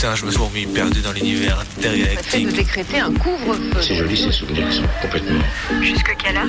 [0.00, 2.30] Putain, je me suis remis perdu dans l'univers intergalactique.
[2.30, 3.82] fait de décréter un couvre-feu.
[3.82, 5.42] C'est joli ces souvenirs qui sont complètement.
[5.82, 6.46] Jusque quelle heure?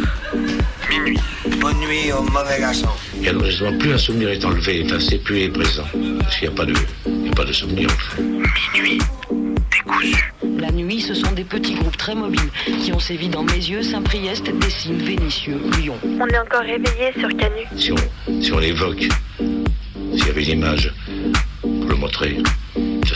[0.90, 1.20] Minuit.
[1.60, 2.88] Bonne nuit au mauvais garçon.
[3.22, 5.84] Et alors justement, plus un souvenir est enlevé, effacé, plus il est présent.
[6.22, 6.74] Parce qu'il n'y a pas de,
[7.06, 8.22] il n'y a pas de souvenir en fait.
[8.74, 9.00] Minuit.
[9.70, 10.34] Décousu.
[10.58, 12.50] La nuit, ce sont des petits groupes très mobiles
[12.82, 15.98] qui ont sévi dans mes yeux, Saint-Priest, Dessines, Vénissieux, Lyon.
[16.06, 17.66] On est encore réveillé sur Canu.
[17.76, 20.94] Si on, si on l'évoque, s'il y avait une image
[21.62, 22.38] pour le montrer,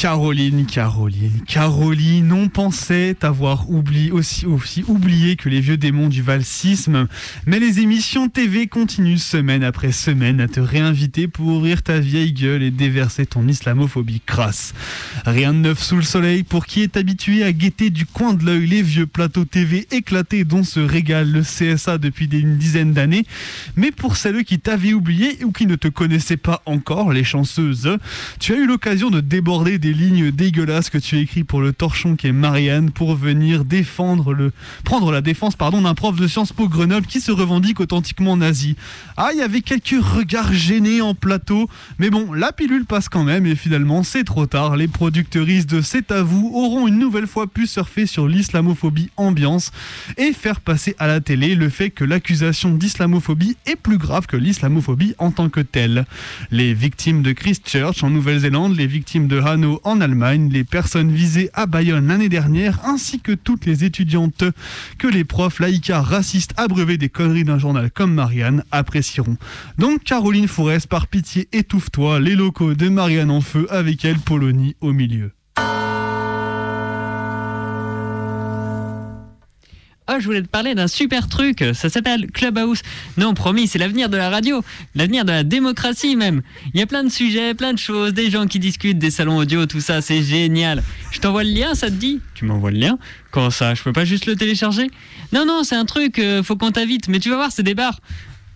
[0.00, 6.22] Caroline, Caroline, Caroline, on pensait avoir oublié, aussi, aussi oublié que les vieux démons du
[6.22, 7.06] valsisme.
[7.44, 12.32] Mais les émissions TV continuent semaine après semaine à te réinviter pour ouvrir ta vieille
[12.32, 14.72] gueule et déverser ton islamophobie crasse.
[15.26, 18.46] Rien de neuf sous le soleil pour qui est habitué à guetter du coin de
[18.46, 23.26] l'œil les vieux plateaux TV éclatés dont se régale le CSA depuis une dizaine d'années.
[23.76, 27.98] Mais pour celles qui t'avaient oublié ou qui ne te connaissaient pas encore, les chanceuses,
[28.38, 32.16] tu as eu l'occasion de déborder des lignes dégueulasses que tu as pour le torchon
[32.16, 34.52] qui est Marianne pour venir défendre le
[34.84, 38.76] prendre la défense pardon d'un prof de Sciences Po Grenoble qui se revendique authentiquement nazi.
[39.16, 43.24] Ah, il y avait quelques regards gênés en plateau, mais bon, la pilule passe quand
[43.24, 44.76] même et finalement c'est trop tard.
[44.76, 49.72] Les productrices de C'est à vous auront une nouvelle fois pu surfer sur l'islamophobie ambiance
[50.16, 54.36] et faire passer à la télé le fait que l'accusation d'islamophobie est plus grave que
[54.36, 56.06] l'islamophobie en tant que telle.
[56.50, 61.50] Les victimes de Christchurch en Nouvelle-Zélande, les victimes de Hanau en Allemagne, les personnes visées
[61.54, 64.44] à Bayonne l'année dernière, ainsi que toutes les étudiantes
[64.98, 69.36] que les profs laïcars racistes abreuvés des conneries d'un journal comme Marianne apprécieront.
[69.78, 74.76] Donc Caroline Forest, par pitié étouffe-toi, les locaux de Marianne en feu avec elle, Polonie
[74.80, 75.32] au milieu.
[80.12, 81.64] Oh, je voulais te parler d'un super truc.
[81.72, 82.82] Ça s'appelle Clubhouse.
[83.16, 84.60] Non, promis, c'est l'avenir de la radio.
[84.96, 86.42] L'avenir de la démocratie, même.
[86.74, 89.36] Il y a plein de sujets, plein de choses, des gens qui discutent, des salons
[89.36, 90.00] audio, tout ça.
[90.00, 90.82] C'est génial.
[91.12, 92.20] Je t'envoie le lien, ça te dit?
[92.34, 92.98] Tu m'envoies le lien?
[93.30, 93.74] Comment ça?
[93.74, 94.90] Je peux pas juste le télécharger?
[95.32, 96.18] Non, non, c'est un truc.
[96.18, 97.06] euh, faut qu'on t'invite.
[97.06, 98.00] Mais tu vas voir, c'est des bars.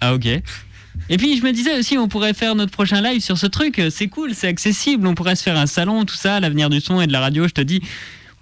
[0.00, 0.26] Ah, ok.
[0.26, 3.80] Et puis je me disais aussi, on pourrait faire notre prochain live sur ce truc.
[3.90, 5.06] C'est cool, c'est accessible.
[5.06, 7.46] On pourrait se faire un salon, tout ça, l'avenir du son et de la radio.
[7.46, 7.80] Je te dis,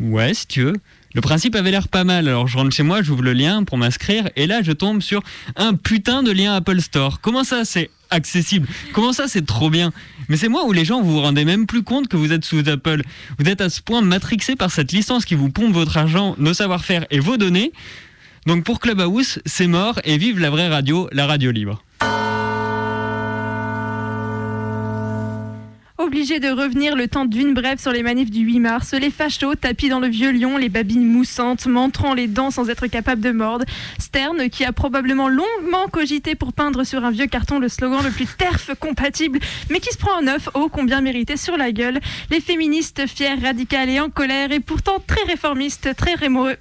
[0.01, 0.77] ouais, si tu veux.
[1.15, 2.29] Le principe avait l'air pas mal.
[2.29, 5.23] Alors je rentre chez moi, j'ouvre le lien pour m'inscrire et là je tombe sur
[5.57, 7.21] un putain de lien Apple Store.
[7.21, 8.67] Comment ça c'est accessible?
[8.93, 9.93] Comment ça c'est trop bien?
[10.29, 12.45] Mais c'est moi où les gens vous vous rendez même plus compte que vous êtes
[12.45, 13.03] sous Apple.
[13.39, 16.55] Vous êtes à ce point matrixé par cette licence qui vous pompe votre argent, nos
[16.55, 17.73] savoir-faire et vos données.
[18.47, 21.83] Donc pour Clubhouse, c'est mort et vive la vraie radio, la radio libre.
[26.03, 29.55] Obligés de revenir le temps d'une brève sur les manifs du 8 mars, les fachos
[29.55, 33.31] tapis dans le vieux lion, les babines moussantes, montrant les dents sans être capables de
[33.31, 33.65] mordre.
[34.01, 38.11] Stern, qui a probablement longuement cogité pour peindre sur un vieux carton le slogan le
[38.11, 39.39] plus terf compatible,
[39.71, 42.01] mais qui se prend en neuf, ô combien mérité sur la gueule.
[42.33, 46.17] Les féministes fières, radicales et en colère, et pourtant très réformistes, très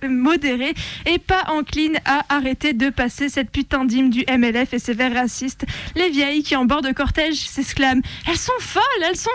[0.07, 0.75] modérées,
[1.07, 5.15] et pas enclines à arrêter de passer cette putain d'hymne du MLF et ses vers
[5.15, 5.65] racistes.
[5.95, 9.30] Les vieilles qui, en bord de cortège, s'exclament Elles sont folles, elles sont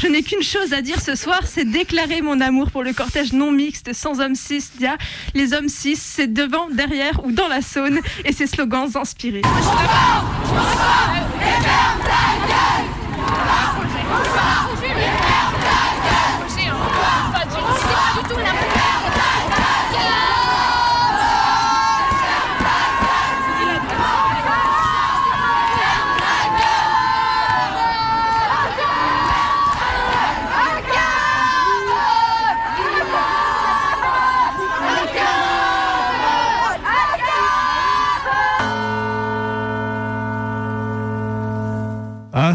[0.00, 3.32] Je n'ai qu'une chose à dire ce soir, c'est déclarer mon amour pour le cortège
[3.32, 4.64] non mixte sans hommes cis.
[4.78, 4.96] dia.
[5.34, 9.42] Les hommes cis, c'est devant, derrière ou dans la Saône, et ces slogans inspirés.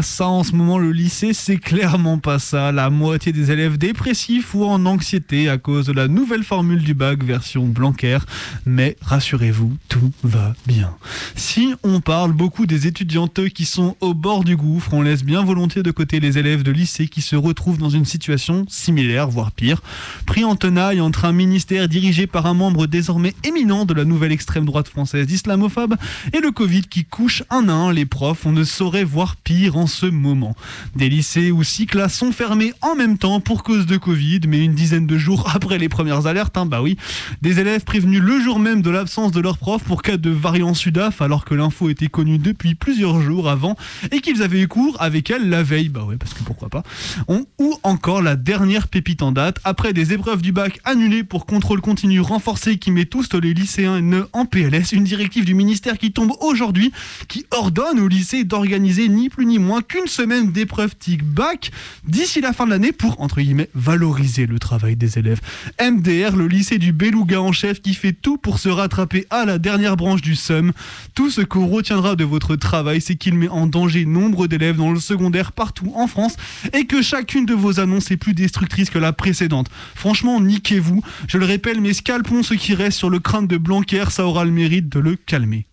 [0.02, 2.72] Ça en ce moment le lycée c'est clairement pas ça.
[2.72, 6.94] La moitié des élèves dépressifs ou en anxiété à cause de la nouvelle formule du
[6.94, 8.18] bac version Blanquer.
[8.64, 10.94] Mais rassurez-vous, tout va bien.
[11.34, 15.44] Si on parle beaucoup des étudiantes qui sont au bord du gouffre, on laisse bien
[15.44, 19.52] volontiers de côté les élèves de lycée qui se retrouvent dans une situation similaire, voire
[19.52, 19.82] pire,
[20.26, 24.32] pris en tenaille entre un ministère dirigé par un membre désormais éminent de la nouvelle
[24.32, 25.96] extrême droite française islamophobe
[26.32, 28.46] et le Covid qui couche un à un les profs.
[28.46, 30.56] On ne saurait voir pire en ce moment.
[30.96, 34.64] Des lycées ou six classes sont fermés en même temps pour cause de Covid, mais
[34.64, 36.96] une dizaine de jours après les premières alertes, hein, bah oui,
[37.42, 40.74] des élèves prévenus le jour même de l'absence de leur prof pour cas de variant
[40.74, 43.76] Sudaf, alors que l'info était connue depuis plusieurs jours avant
[44.10, 46.82] et qu'ils avaient eu cours avec elle la veille, bah ouais, parce que pourquoi pas.
[47.28, 47.46] Ou
[47.82, 52.20] encore la dernière pépite en date, après des épreuves du bac annulées pour contrôle continu
[52.20, 54.00] renforcé qui met tous les lycéens
[54.32, 56.92] en PLS, une directive du ministère qui tombe aujourd'hui,
[57.28, 61.70] qui ordonne au lycée d'organiser ni plus ni moins qu'une semaine d'épreuves TIC bac
[62.06, 65.40] d'ici la fin de l'année pour, entre guillemets, valoriser le travail des élèves.
[65.80, 69.58] MDR, le lycée du Beluga en chef qui fait tout pour se rattraper à la
[69.58, 70.72] dernière branche du SUM.
[71.14, 74.92] Tout ce qu'on retiendra de votre travail, c'est qu'il met en danger nombre d'élèves dans
[74.92, 76.36] le secondaire partout en France
[76.72, 79.68] et que chacune de vos annonces est plus destructrice que la précédente.
[79.94, 81.02] Franchement, niquez-vous.
[81.28, 84.44] Je le répète, mais scalpons ce qui reste sur le crâne de Blanquer, ça aura
[84.44, 85.66] le mérite de le calmer.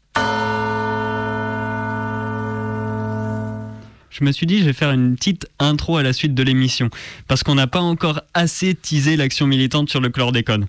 [4.19, 6.89] Je me suis dit, je vais faire une petite intro à la suite de l'émission,
[7.27, 10.65] parce qu'on n'a pas encore assez teasé l'action militante sur le chlordécone.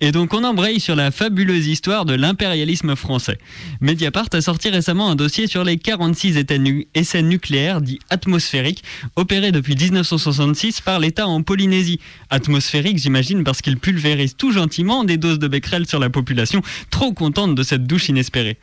[0.00, 3.36] Et donc on embraye sur la fabuleuse histoire de l'impérialisme français.
[3.82, 8.82] Mediapart a sorti récemment un dossier sur les 46 éta- nu- essais nucléaires dits atmosphériques,
[9.16, 12.00] opérés depuis 1966 par l'État en Polynésie.
[12.30, 17.12] Atmosphérique, j'imagine, parce qu'il pulvérise tout gentiment des doses de becquerel sur la population, trop
[17.12, 18.56] contente de cette douche inespérée.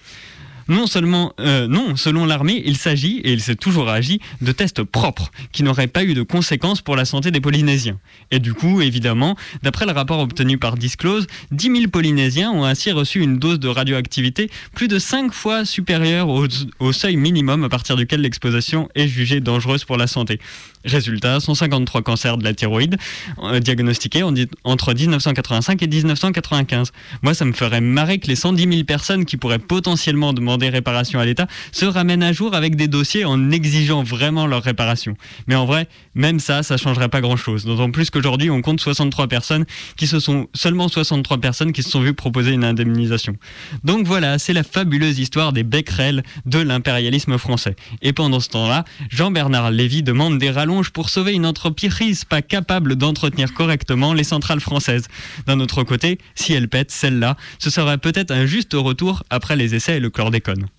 [0.67, 4.83] Non seulement, euh, non, selon l'armée, il s'agit, et il s'est toujours agi, de tests
[4.83, 7.99] propres, qui n'auraient pas eu de conséquences pour la santé des Polynésiens.
[8.31, 12.91] Et du coup, évidemment, d'après le rapport obtenu par Disclose, 10 000 Polynésiens ont ainsi
[12.91, 17.95] reçu une dose de radioactivité plus de 5 fois supérieure au, seuil minimum à partir
[17.95, 20.39] duquel l'exposition est jugée dangereuse pour la santé.
[20.83, 22.95] Résultat, 153 cancers de la thyroïde
[23.41, 26.91] euh, diagnostiqués en di- entre 1985 et 1995.
[27.23, 31.19] Moi, ça me ferait marrer que les 110 000 personnes qui pourraient potentiellement demander réparation
[31.19, 35.15] à l'État se ramènent à jour avec des dossiers en exigeant vraiment leur réparation.
[35.47, 37.65] Mais en vrai, même ça, ça changerait pas grand-chose.
[37.65, 39.65] D'autant plus qu'aujourd'hui, on compte 63 personnes
[39.97, 43.35] qui se sont seulement 63 personnes qui se sont vues proposer une indemnisation.
[43.83, 47.75] Donc voilà, c'est la fabuleuse histoire des becquerels de l'impérialisme français.
[48.01, 52.95] Et pendant ce temps-là, Jean-Bernard Lévy demande des rallonges pour sauver une entreprise pas capable
[52.95, 55.07] d'entretenir correctement les centrales françaises.
[55.47, 59.75] D'un autre côté, si elle pète celle-là, ce serait peut-être un juste retour après les
[59.75, 60.69] essais et le chlordécone déconne.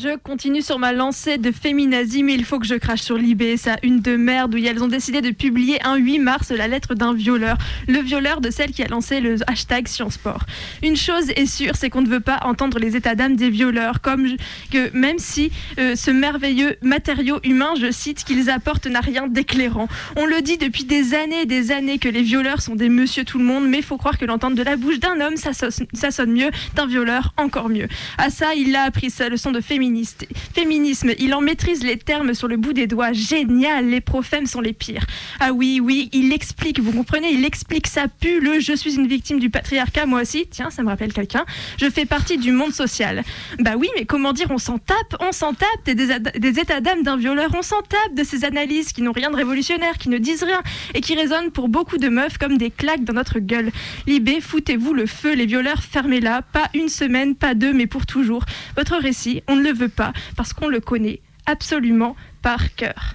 [0.00, 3.56] Je continue sur ma lancée de féminazie, mais il faut que je crache sur Libé,
[3.56, 6.94] ça une de merde, où elles ont décidé de publier un 8 mars la lettre
[6.94, 7.56] d'un violeur.
[7.88, 10.44] Le violeur de celle qui a lancé le hashtag Sciencesport.
[10.84, 14.00] Une chose est sûre, c'est qu'on ne veut pas entendre les états d'âme des violeurs,
[14.00, 14.28] comme
[14.70, 15.50] que même si
[15.80, 19.88] euh, ce merveilleux matériau humain, je cite, qu'ils apportent n'a rien d'éclairant.
[20.16, 23.24] On le dit depuis des années et des années que les violeurs sont des monsieur
[23.24, 26.32] tout le monde, mais faut croire que l'entendre de la bouche d'un homme, ça, sonne-
[26.32, 27.88] mieux, d'un violeur encore mieux.
[28.16, 29.60] À ça, il a appris sa leçon de
[30.54, 31.12] féminisme.
[31.18, 33.12] Il en maîtrise les termes sur le bout des doigts.
[33.12, 35.06] Génial, les prophèmes sont les pires.
[35.40, 39.06] Ah oui, oui, il explique, vous comprenez, il explique ça pue le je suis une
[39.06, 40.46] victime du patriarcat, moi aussi.
[40.50, 41.44] Tiens, ça me rappelle quelqu'un.
[41.80, 43.22] Je fais partie du monde social.
[43.58, 47.02] Bah oui, mais comment dire, on s'en tape, on s'en tape des, des états d'âme
[47.02, 50.18] d'un violeur, on s'en tape de ces analyses qui n'ont rien de révolutionnaire, qui ne
[50.18, 50.62] disent rien
[50.94, 53.70] et qui résonnent pour beaucoup de meufs comme des claques dans notre gueule.
[54.06, 58.44] Libé, foutez-vous le feu, les violeurs, fermez-la, pas une semaine, pas deux, mais pour toujours.
[58.76, 63.14] Votre récit, on ne le veut pas, parce qu'on le connaît absolument par cœur.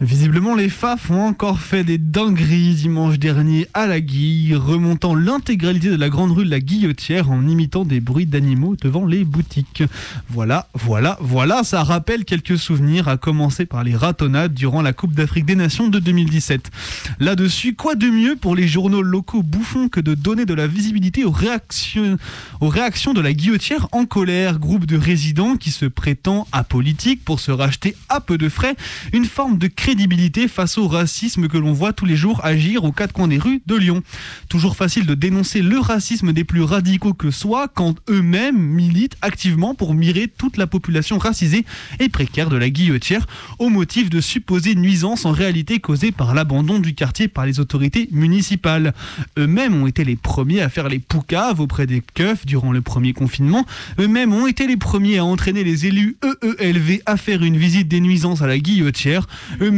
[0.00, 5.90] Visiblement, les FAF ont encore fait des dingueries dimanche dernier à la Guille, remontant l'intégralité
[5.90, 9.82] de la grande rue de la Guillotière en imitant des bruits d'animaux devant les boutiques.
[10.28, 15.14] Voilà, voilà, voilà, ça rappelle quelques souvenirs, à commencer par les ratonnades durant la Coupe
[15.14, 16.70] d'Afrique des Nations de 2017.
[17.18, 21.24] Là-dessus, quoi de mieux pour les journaux locaux bouffons que de donner de la visibilité
[21.24, 22.18] aux réactions,
[22.60, 27.96] de la Guillotière en colère, groupe de résidents qui se prétend apolitique pour se racheter
[28.08, 28.76] à peu de frais
[29.12, 32.92] une forme de crédibilité face au racisme que l'on voit tous les jours agir aux
[32.92, 34.02] quatre coins des rues de Lyon.
[34.50, 39.74] Toujours facile de dénoncer le racisme des plus radicaux que soi quand eux-mêmes militent activement
[39.74, 41.64] pour mirer toute la population racisée
[42.00, 43.26] et précaire de la guillotière
[43.58, 48.10] au motif de supposées nuisances en réalité causées par l'abandon du quartier par les autorités
[48.12, 48.92] municipales.
[49.38, 53.14] Eux-mêmes ont été les premiers à faire les poucaves auprès des keufs durant le premier
[53.14, 53.64] confinement.
[53.98, 58.00] Eux-mêmes ont été les premiers à entraîner les élus EELV à faire une visite des
[58.00, 59.26] nuisances à la guillotière.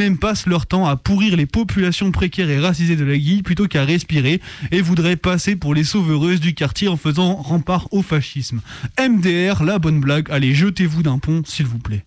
[0.01, 3.67] Eux-mêmes passent leur temps à pourrir les populations précaires et racisées de la Guille plutôt
[3.67, 4.41] qu'à respirer
[4.71, 8.63] et voudraient passer pour les sauveuses du quartier en faisant rempart au fascisme.
[8.99, 12.07] MDR, la bonne blague, allez jetez-vous d'un pont s'il vous plaît.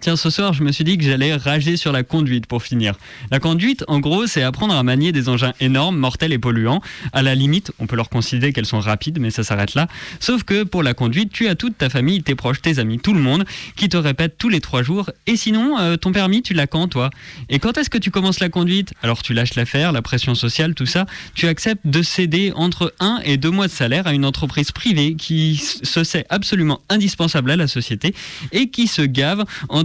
[0.00, 2.94] Tiens, ce soir, je me suis dit que j'allais rager sur la conduite pour finir.
[3.32, 6.80] La conduite, en gros, c'est apprendre à manier des engins énormes, mortels et polluants.
[7.12, 9.88] À la limite, on peut leur considérer qu'elles sont rapides, mais ça s'arrête là.
[10.20, 13.12] Sauf que pour la conduite, tu as toute ta famille, tes proches, tes amis, tout
[13.12, 15.10] le monde qui te répète tous les trois jours.
[15.26, 17.10] Et sinon, euh, ton permis, tu l'as quand, toi?
[17.48, 18.92] Et quand est-ce que tu commences la conduite?
[19.02, 21.06] Alors tu lâches l'affaire, la pression sociale, tout ça.
[21.34, 25.16] Tu acceptes de céder entre un et deux mois de salaire à une entreprise privée
[25.16, 28.14] qui se sait absolument indispensable à la société
[28.52, 29.44] et qui se gave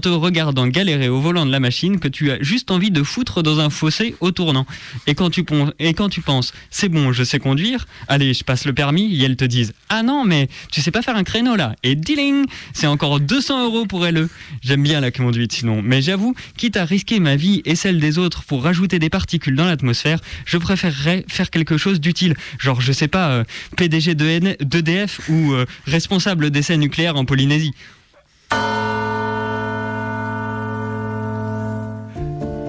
[0.10, 3.60] regardant galérer au volant de la machine que tu as juste envie de foutre dans
[3.60, 4.66] un fossé au tournant.
[5.08, 9.24] Et quand tu, penses, c'est bon, je sais conduire, allez, je passe le permis, et
[9.24, 11.76] elles te disent, ah non, mais tu sais pas faire un créneau là.
[11.84, 14.30] Et dealing, c'est encore 200 euros pour LE.
[14.62, 18.18] J'aime bien la conduite sinon, mais j'avoue, quitte à risquer ma vie et celle des
[18.18, 22.36] autres pour rajouter des particules dans l'atmosphère, je préférerais faire quelque chose d'utile.
[22.60, 23.44] Genre, je sais pas, euh,
[23.78, 27.74] PDG de d'EDF ou euh, responsable d'essais nucléaires en Polynésie.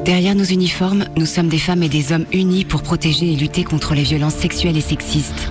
[0.05, 3.65] Derrière nos uniformes, nous sommes des femmes et des hommes unis pour protéger et lutter
[3.65, 5.49] contre les violences sexuelles et sexistes.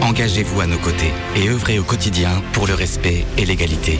[0.00, 3.98] Engagez-vous à nos côtés et œuvrez au quotidien pour le respect et l'égalité.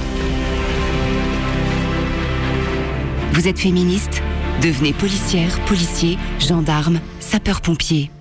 [3.32, 4.22] Vous êtes féministe?
[4.62, 8.12] Devenez policière, policier, gendarme, sapeur-pompier.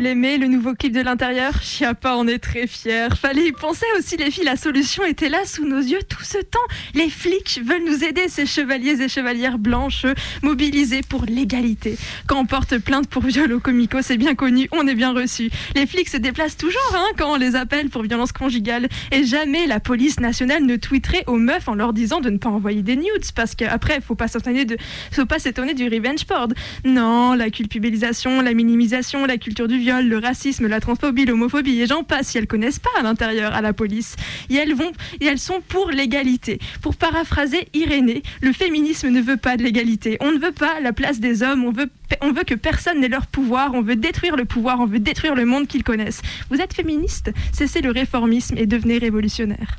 [0.00, 1.62] L'aimez, le nouveau clip de l'intérieur?
[1.62, 3.16] Chiappa en est très fier.
[3.16, 6.38] Fallait y penser aussi, les filles, la solution était là sous nos yeux tout ce
[6.38, 6.58] temps.
[6.94, 10.06] Les flics veulent nous aider, ces chevaliers et chevalières blanches
[10.42, 11.96] mobilisés pour l'égalité.
[12.26, 15.50] Quand on porte plainte pour viol au comico, c'est bien connu, on est bien reçu.
[15.74, 18.88] Les flics se déplacent toujours hein, quand on les appelle pour violence conjugale.
[19.12, 22.48] Et jamais la police nationale ne tweeterait aux meufs en leur disant de ne pas
[22.48, 26.52] envoyer des nudes, parce qu'après, il faut faut pas s'étonner du revenge porn.
[26.84, 32.04] Non, la culpabilisation, la minimisation, la culture du le racisme, la transphobie, l'homophobie, et j'en
[32.04, 34.16] passe, si elles connaissent pas à l'intérieur, à la police.
[34.48, 36.58] Et elles, vont, et elles sont pour l'égalité.
[36.82, 40.16] Pour paraphraser Irénée, le féminisme ne veut pas de l'égalité.
[40.20, 43.08] On ne veut pas la place des hommes, on veut, on veut que personne n'ait
[43.08, 46.22] leur pouvoir, on veut détruire le pouvoir, on veut détruire le monde qu'ils connaissent.
[46.50, 49.78] Vous êtes féministe Cessez le réformisme et devenez révolutionnaire.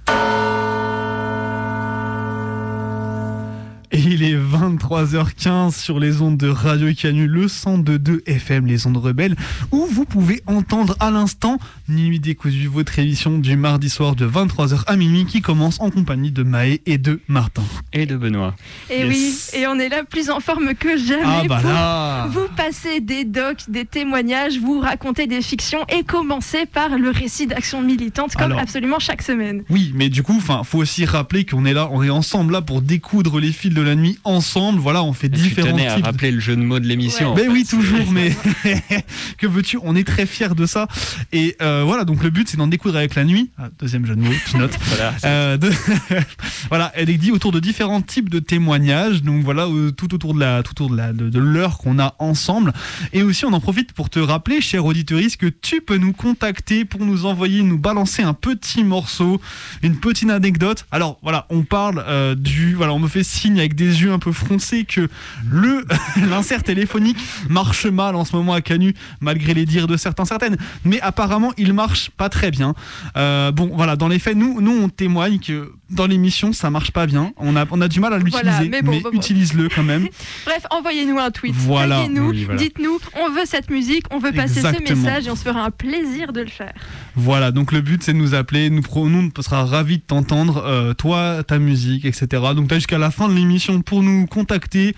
[3.93, 8.95] Et il est 23h15 sur les ondes de Radio Canu, le 102.2 FM, les ondes
[8.95, 9.35] rebelles,
[9.71, 11.57] où vous pouvez entendre à l'instant
[11.89, 16.31] Nuit décousue, votre émission du mardi soir de 23h à minuit qui commence en compagnie
[16.31, 17.63] de Maë et de Martin.
[17.91, 18.55] Et de Benoît.
[18.89, 19.09] Et Yes.
[19.53, 22.47] oui, et on est là plus en forme que jamais Ah bah pour là vous
[22.55, 27.81] passer des docs, des témoignages, vous raconter des fictions et commencer par le récit d'action
[27.81, 28.59] militante comme Alors.
[28.59, 29.63] absolument chaque semaine.
[29.69, 32.61] Oui, mais du coup, enfin, faut aussi rappeler qu'on est là, on est ensemble là
[32.61, 34.79] pour découdre les fils de la nuit ensemble.
[34.79, 36.05] Voilà, on fait Tu différents à types.
[36.05, 37.31] rappeler le jeu de mots de l'émission.
[37.31, 37.49] en Mais fait.
[37.49, 38.35] oui, toujours, mais
[39.37, 40.87] que veux-tu On est très fiers de ça.
[41.31, 43.49] Et euh, voilà, donc le but, c'est d'en découdre avec la nuit.
[43.57, 44.77] Ah, deuxième jeu de mots, tu notes.
[44.91, 45.13] Voilà.
[45.25, 45.71] Euh, de-
[46.69, 49.23] voilà, elle est dit autour de différents types de témoignages.
[49.23, 51.99] Donc voilà, euh, tout autour de la, tout autour de la, de, de l'heure qu'on
[51.99, 52.73] a ensemble.
[53.13, 56.85] Et aussi, on en profite pour te rappeler, cher auditoriste, que tu peux nous contacter
[56.85, 59.41] pour nous envoyer, nous balancer un petit morceau,
[59.83, 60.85] une petite anecdote.
[60.91, 64.19] Alors voilà, on parle euh, du, voilà, on me fait signe avec des yeux un
[64.19, 65.07] peu froncés que
[65.49, 65.85] le
[66.29, 67.17] l'insert téléphonique
[67.49, 70.57] marche mal en ce moment à Canu, malgré les dires de certains certaines.
[70.85, 72.73] Mais apparemment, il marche pas très bien.
[73.17, 76.91] Euh, bon, voilà, dans les faits, nous, nous, on témoigne que dans l'émission, ça marche
[76.91, 77.33] pas bien.
[77.37, 80.07] On a, on a du mal à l'utiliser, Voilà, mais, mais bon, utilise-le quand même.
[80.45, 82.05] Bref, envoyez-nous un tweet, Voilà.
[82.09, 82.59] Oui, voilà.
[82.59, 84.87] dites-nous, on veut cette musique, on veut passer Exactement.
[84.87, 86.73] ce message et on se fera un plaisir de le faire.
[87.15, 90.63] Voilà, donc le but c'est de nous appeler, nous, nous on sera ravis de t'entendre,
[90.65, 92.27] euh, toi, ta musique, etc.
[92.55, 94.95] Donc t'as jusqu'à la fin de l'émission pour nous contacter.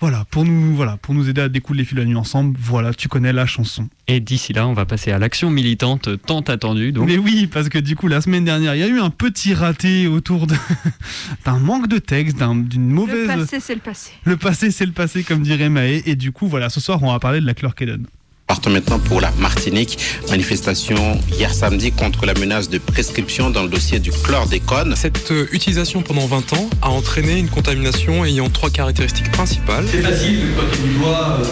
[0.00, 2.56] Voilà, pour nous, voilà, pour nous aider à découdre les fils de la nuit ensemble.
[2.58, 3.88] Voilà, tu connais la chanson.
[4.08, 6.90] Et d'ici là, on va passer à l'action militante tant attendue.
[6.92, 9.10] Donc, Mais oui, parce que du coup, la semaine dernière, il y a eu un
[9.10, 10.46] petit raté autour
[11.44, 13.26] d'un manque de texte, d'un- d'une Le mauvaise.
[13.26, 14.12] passé, c'est le passé.
[14.24, 16.02] Le passé, c'est le passé, comme dirait Maë.
[16.06, 18.06] Et du coup, voilà, ce soir, on va parler de la chlorkédone.
[18.50, 19.96] Partons maintenant pour la Martinique.
[20.28, 24.96] Manifestation hier samedi contre la menace de prescription dans le dossier du chlordécone.
[24.96, 29.84] Cette euh, utilisation pendant 20 ans a entraîné une contamination ayant trois caractéristiques principales.
[29.88, 31.44] C'est facile de pointer du doigt euh,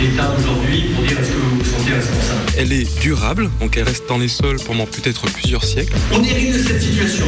[0.00, 2.52] l'État d'aujourd'hui pour dire est-ce que vous vous sentez responsable.
[2.56, 5.96] Elle est durable, donc elle reste dans les sols pendant peut-être plusieurs siècles.
[6.12, 7.26] On hérite de cette situation.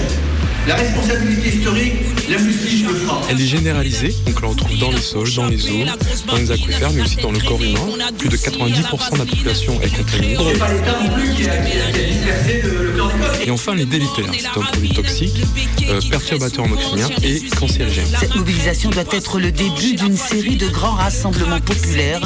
[0.68, 1.92] La responsabilité historique,
[2.28, 3.22] la justice le fera.
[3.30, 5.84] Elle est généralisée, donc on la retrouve dans les sols, dans les eaux,
[6.26, 7.80] dans les aquifères, mais aussi dans le corps humain.
[8.18, 10.36] Plus de 90% de la population est contaminée.
[10.36, 13.28] C'est pas l'État non plus qui a, qui a- qui a dispersé le, le chlordécone.
[13.46, 14.30] Et enfin, les délétères.
[14.38, 15.42] C'est un produit toxique,
[15.88, 18.06] euh, perturbateur endocrinien et cancérigène.
[18.20, 22.20] Cette mobilisation doit être le début d'une série de grands rassemblements populaires.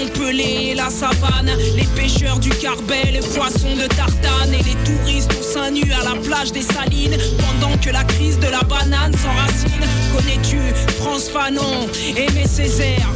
[0.00, 5.42] Montpellier, la savane, les pêcheurs du Carbet, les poissons de Tartane et les touristes au
[5.42, 9.86] sein nu à la plage des Salines, pendant que la crise de la banane s'enracine.
[10.16, 10.58] Connais-tu
[10.98, 13.08] France Fanon, Aimé Césaire,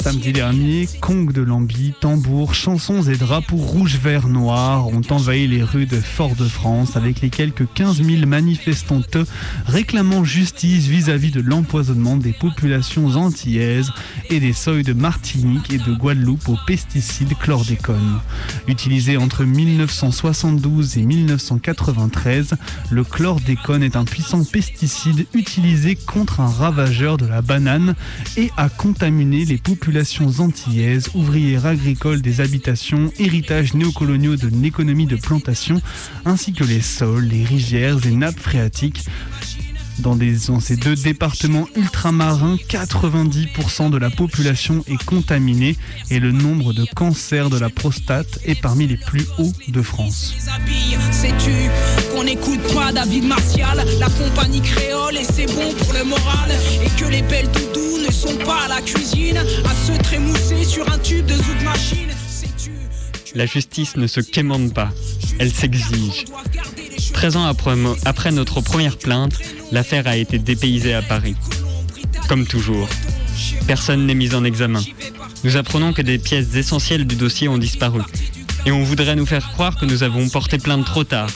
[0.00, 5.62] Samedi dernier, Kong de Lambie, tambours, chansons et drapeaux rouge, vert, noir ont envahi les
[5.62, 9.18] rues de Fort-de-France avec les quelques 15 000 manifestantes
[9.66, 13.90] réclamant justice vis-à-vis de l'empoisonnement des populations antillaises
[14.30, 18.20] et des seuils de Martinique et de Guadeloupe aux pesticides chlordécone.
[18.66, 22.54] Utilisé entre 1972 et 1993,
[22.90, 27.94] le chlordécone est un puissant pesticide utilisé contre un ravageur de la banane
[28.36, 35.16] et a contaminé les populations antillaises, ouvrières agricoles des habitations, héritages néocoloniaux de l'économie de
[35.16, 35.80] plantation,
[36.26, 39.06] ainsi que les sols, les rivières et nappes phréatiques.
[39.98, 45.76] Dans, des- dans ces deux départements ultramarins, 90% de la population est contaminée
[46.10, 50.34] et le nombre de cancers de la prostate est parmi les plus hauts de France.
[50.54, 50.96] habille.
[51.10, 51.50] Sais-tu
[52.14, 56.50] qu'on n'écoute pas David Martial, la compagnie créole et c'est bon pour le moral
[56.84, 60.88] et que les belles doudous ne sont pas à la cuisine à se trémousser sur
[60.92, 62.08] un tube de zouk machine.
[62.28, 62.70] Sais-tu
[63.34, 64.90] La justice ne se quémande pas,
[65.40, 66.24] elle s'exige.
[67.14, 67.74] 13 ans après,
[68.04, 69.34] après notre première plainte,
[69.72, 71.34] l'affaire a été dépaysée à Paris.
[72.28, 72.88] Comme toujours,
[73.66, 74.82] personne n'est mis en examen.
[75.44, 78.00] Nous apprenons que des pièces essentielles du dossier ont disparu.
[78.66, 81.30] Et on voudrait nous faire croire que nous avons porté plainte trop tard.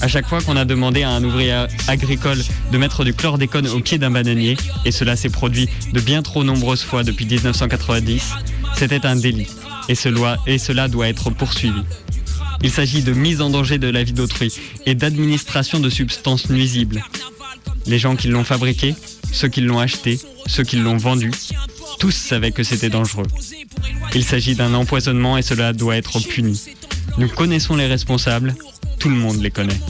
[0.00, 2.38] À chaque fois qu'on a demandé à un ouvrier agricole
[2.72, 4.56] de mettre du chlordécone au pied d'un bananier,
[4.86, 8.30] et cela s'est produit de bien trop nombreuses fois depuis 1990,
[8.76, 9.48] c'était un délit.
[9.90, 11.82] Et, cela- et cela doit être poursuivi.
[12.62, 14.52] Il s'agit de mise en danger de la vie d'autrui
[14.86, 17.02] et d'administration de substances nuisibles.
[17.86, 18.94] Les gens qui l'ont fabriqué,
[19.32, 21.30] ceux qui l'ont acheté, ceux qui l'ont vendu,
[21.98, 23.26] tous savaient que c'était dangereux.
[24.14, 26.60] Il s'agit d'un empoisonnement et cela doit être puni.
[27.18, 28.54] Nous connaissons les responsables,
[28.98, 29.80] tout le monde les connaît.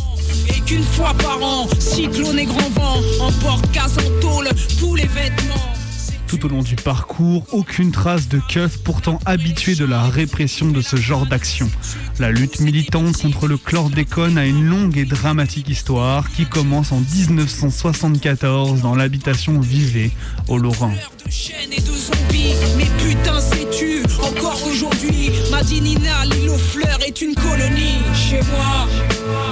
[6.31, 10.81] Tout au long du parcours, aucune trace de keufs pourtant habitués de la répression de
[10.81, 11.69] ce genre d'action.
[12.21, 17.01] La lutte militante contre le chlordécone a une longue et dramatique histoire qui commence en
[17.01, 20.13] 1974 dans l'habitation Vivet,
[20.47, 20.61] au
[23.41, 28.03] sais-tu encore aujourd'hui, Madinina, l'île aux fleurs est une colonie.
[28.15, 28.87] Chez moi,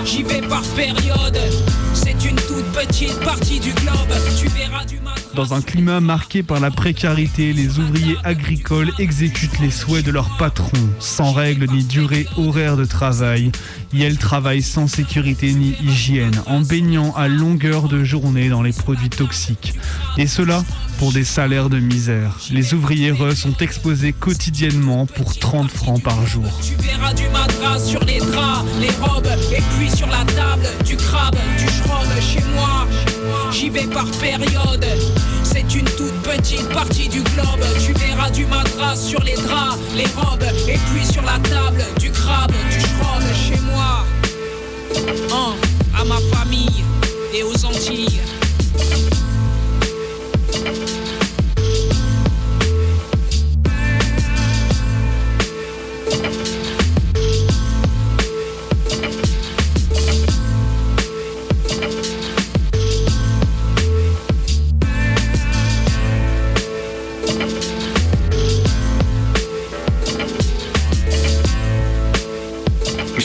[0.05, 1.41] j'y vais par période.
[1.93, 4.15] C'est une toute petite partie du globe.
[5.39, 10.37] Dans un climat marqué par la précarité, les ouvriers agricoles exécutent les souhaits de leurs
[10.37, 13.53] patrons, sans règles ni durée horaire de travail.
[13.93, 19.11] Ils travaillent sans sécurité ni hygiène, en baignant à longueur de journée dans les produits
[19.11, 19.75] toxiques.
[20.17, 20.65] Et cela
[20.99, 22.37] pour des salaires de misère.
[22.51, 26.51] Les ouvriers re sont exposés quotidiennement pour 30 francs par jour.
[26.61, 27.23] Tu verras du
[27.79, 31.67] sur les draps, les robes, et puis sur la table, du crabe, du
[32.21, 32.89] chez moi.
[33.53, 34.87] J'y vais par période,
[35.43, 37.65] c'est une toute petite partie du globe.
[37.85, 42.11] Tu verras du madras sur les draps, les robes, et puis sur la table, du
[42.11, 44.05] crabe, du schromm chez moi.
[45.33, 45.55] Hein,
[45.99, 46.85] à ma famille
[47.35, 48.21] et aux Antilles.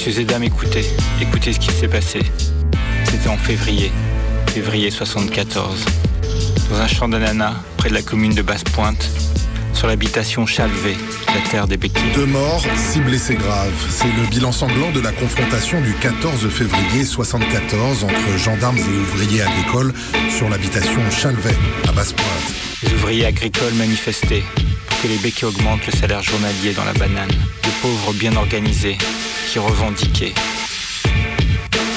[0.05, 0.83] Monsieur Zedam, écoutez,
[1.21, 2.19] écoutez ce qui s'est passé.
[3.05, 3.89] C'était en février,
[4.47, 5.85] février 74,
[6.69, 9.09] dans un champ d'ananas près de la commune de Basse-Pointe,
[9.73, 12.11] sur l'habitation Chalvet, la terre des béquilles.
[12.15, 13.71] Deux morts, six blessés graves.
[13.89, 19.43] C'est le bilan sanglant de la confrontation du 14 février 74 entre gendarmes et ouvriers
[19.43, 19.93] agricoles
[20.37, 21.55] sur l'habitation Chalvet,
[21.87, 22.53] à Basse-Pointe.
[22.83, 24.43] Les ouvriers agricoles manifestaient
[24.85, 27.29] pour que les béquets augmentent le salaire journalier dans la banane.
[27.29, 28.97] De pauvres bien organisés
[29.47, 30.62] qui revendiquaient.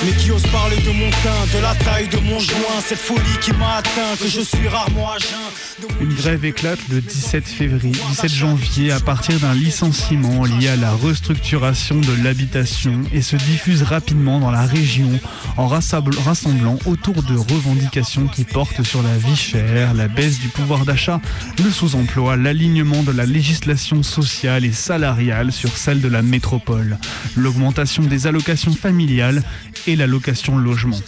[0.05, 3.39] Mais qui ose parler de mon teint, de la taille de mon joint, cette folie
[3.41, 5.89] qui m'a atteint, que je suis rarement à jeun.
[6.01, 10.93] Une grève éclate le 17 février, 17 janvier à partir d'un licenciement lié à la
[10.93, 15.09] restructuration de l'habitation et se diffuse rapidement dans la région
[15.57, 20.85] en rassemblant autour de revendications qui portent sur la vie chère, la baisse du pouvoir
[20.85, 21.21] d'achat,
[21.63, 26.99] le sous-emploi, l'alignement de la législation sociale et salariale sur celle de la métropole,
[27.37, 29.43] l'augmentation des allocations familiales
[29.87, 31.01] et l'allocation logement.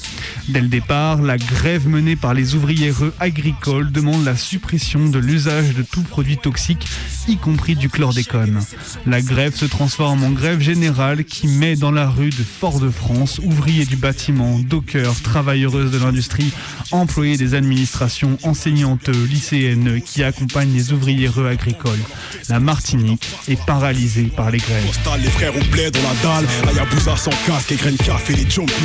[0.49, 5.75] Dès le départ, la grève menée par les ouvriers agricoles demande la suppression de l'usage
[5.75, 6.87] de tout produit toxique,
[7.29, 8.61] y compris du chlordécone.
[9.07, 13.85] La grève se transforme en grève générale qui met dans la rue de Fort-de-France ouvriers
[13.85, 16.51] du bâtiment, dockers, travailleuses de l'industrie,
[16.91, 21.99] employés des administrations, enseignantes, lycéennes qui accompagnent les ouvriers agricoles.
[22.49, 24.85] La Martinique est paralysée par les grèves.
[26.65, 26.85] La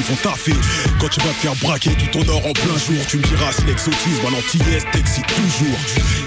[0.01, 0.55] vont taffer.
[0.99, 3.51] Quand tu vas te faire braquer tout ton or en plein jour, tu me diras
[3.51, 5.77] si l'exotisme à l'antillais t'excite toujours.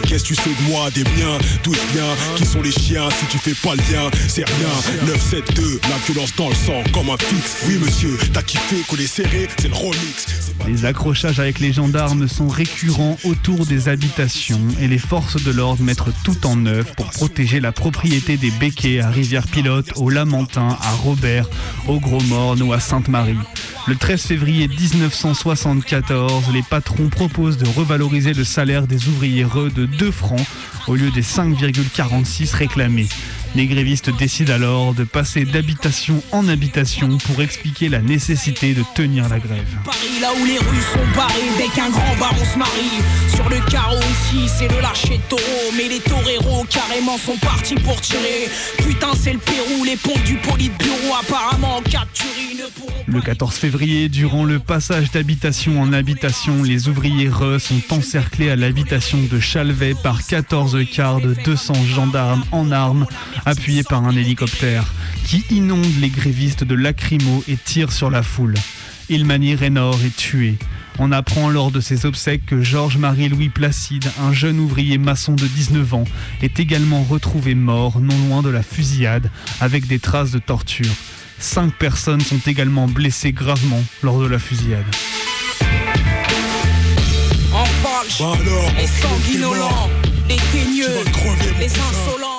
[0.06, 3.26] Qu'est-ce que tu sais de moi, des miens, tout bien, qui sont les chiens si
[3.26, 5.06] tu fais pas le lien, c'est rien.
[5.06, 7.56] 972, la violence dans le sang comme un fixe.
[7.66, 10.26] Oui monsieur, t'as kiffé, collé serré, c'est le remix.
[10.66, 15.82] Les accrochages avec les gendarmes sont récurrents autour des habitations et les forces de l'ordre
[15.82, 20.90] mettent tout en œuvre pour protéger la propriété des béquets à Rivière-Pilote, au Lamentin, à
[21.04, 21.48] Robert,
[21.86, 23.36] au Gros-Morne ou à Sainte-Marie.
[23.86, 30.10] Le 13 février 1974, les patrons proposent de revaloriser le salaire des ouvriers de 2
[30.10, 30.46] francs
[30.88, 33.08] au lieu des 5,46 réclamés.
[33.56, 39.30] Les grévistes décident alors de passer d'habitation en habitation pour expliquer la nécessité de tenir
[39.30, 39.78] la grève.
[39.82, 43.00] Paris, là où les rues sont barrées dès qu'un grand baron se marie.
[43.34, 45.72] Sur le carreau aussi, c'est le lâcher de taureau.
[45.74, 48.50] Mais les toreros carrément sont partis pour tirer.
[48.76, 53.20] Putain, c'est le Pérou, les ponts du bureau apparemment en cas de ne pourront Le
[53.20, 59.18] 14 février, durant le passage d'habitation en habitation, les ouvriers re sont encerclés à l'habitation
[59.30, 63.06] de Chalvet par 14 quarts de 200 gendarmes en armes
[63.46, 64.84] appuyé par un hélicoptère,
[65.24, 68.54] qui inonde les grévistes de lacrymo et tire sur la foule.
[69.08, 70.58] Ilmani Raynor est tué.
[70.98, 75.94] On apprend lors de ses obsèques que Georges-Marie-Louis Placide, un jeune ouvrier maçon de 19
[75.94, 76.04] ans,
[76.42, 79.30] est également retrouvé mort non loin de la fusillade
[79.60, 80.90] avec des traces de torture.
[81.38, 84.86] Cinq personnes sont également blessées gravement lors de la fusillade.
[87.52, 88.22] En falche,
[88.78, 89.90] les sanguinolents,
[90.28, 91.04] les teigneux,
[91.60, 92.35] les insolents.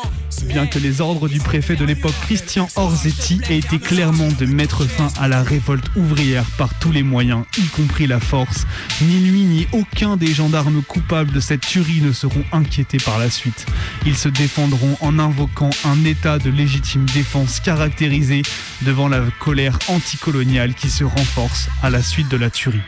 [0.48, 4.86] Bien que les ordres du préfet de l'époque Christian Orzetti aient été clairement de mettre
[4.86, 8.66] fin à la révolte ouvrière par tous les moyens, y compris la force,
[9.02, 13.30] ni lui ni aucun des gendarmes coupables de cette tuerie ne seront inquiétés par la
[13.30, 13.66] suite.
[14.06, 18.42] Ils se défendront en invoquant un état de légitime défense caractérisé
[18.84, 22.82] devant la colère anticoloniale qui se renforce à la suite de la tuerie.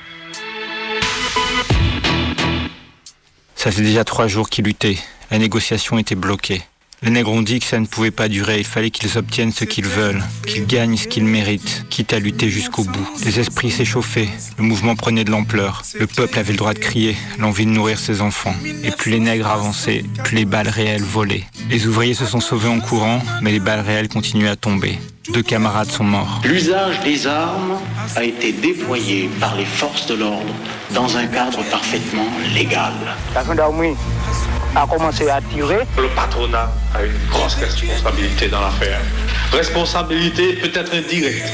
[3.56, 4.98] Ça fait déjà trois jours qu'ils luttaient.
[5.32, 6.62] La négociation était bloquée.
[7.02, 9.64] Les nègres ont dit que ça ne pouvait pas durer, il fallait qu'ils obtiennent ce
[9.64, 13.08] qu'ils veulent, qu'ils gagnent ce qu'ils méritent, quitte à lutter jusqu'au bout.
[13.24, 17.16] Les esprits s'échauffaient, le mouvement prenait de l'ampleur, le peuple avait le droit de crier,
[17.38, 18.56] l'envie de nourrir ses enfants.
[18.84, 21.46] Et plus les nègres avançaient, plus les balles réelles volaient.
[21.70, 25.00] Les ouvriers se sont sauvés en courant, mais les balles réelles continuaient à tomber.
[25.34, 26.42] Deux camarades sont morts.
[26.44, 27.78] L'usage des armes
[28.16, 30.54] a été déployé par les forces de l'ordre
[30.94, 32.94] dans un cadre parfaitement légal
[34.76, 35.80] a commencé à tirer.
[35.98, 39.00] Le patronat a une grosse responsabilité dans l'affaire.
[39.52, 41.50] Responsabilité peut-être indirecte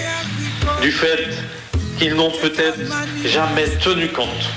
[0.82, 1.30] du fait
[1.98, 2.80] qu'ils n'ont peut-être
[3.26, 4.50] jamais tenu compte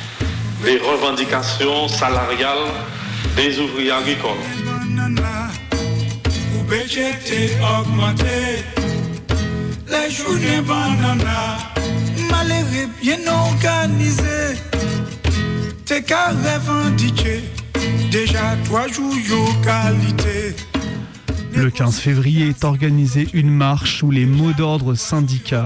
[0.64, 2.68] des revendications salariales
[3.36, 4.30] des ouvriers agricoles.
[9.90, 11.58] Les journées banana,
[12.30, 14.58] malheureux bien organisé,
[15.86, 17.42] t'es qu'à revendiquer
[18.10, 19.14] déjà trois jours
[19.62, 20.54] qualité.
[21.58, 25.56] Le 15 février est organisée une marche où les mots d'ordre syndicaux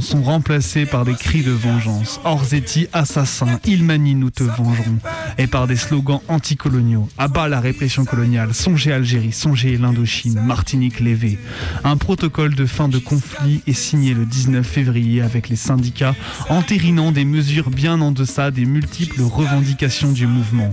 [0.00, 2.20] sont remplacés par des cris de vengeance.
[2.24, 4.98] Orzetti, assassin, Ilmani, nous te vengerons.
[5.38, 7.08] Et par des slogans anticoloniaux.
[7.16, 11.38] À bas la répression coloniale, songez Algérie, songez l'Indochine, Martinique lévée.
[11.82, 16.14] Un protocole de fin de conflit est signé le 19 février avec les syndicats,
[16.50, 20.70] entérinant des mesures bien en deçà des multiples revendications du mouvement.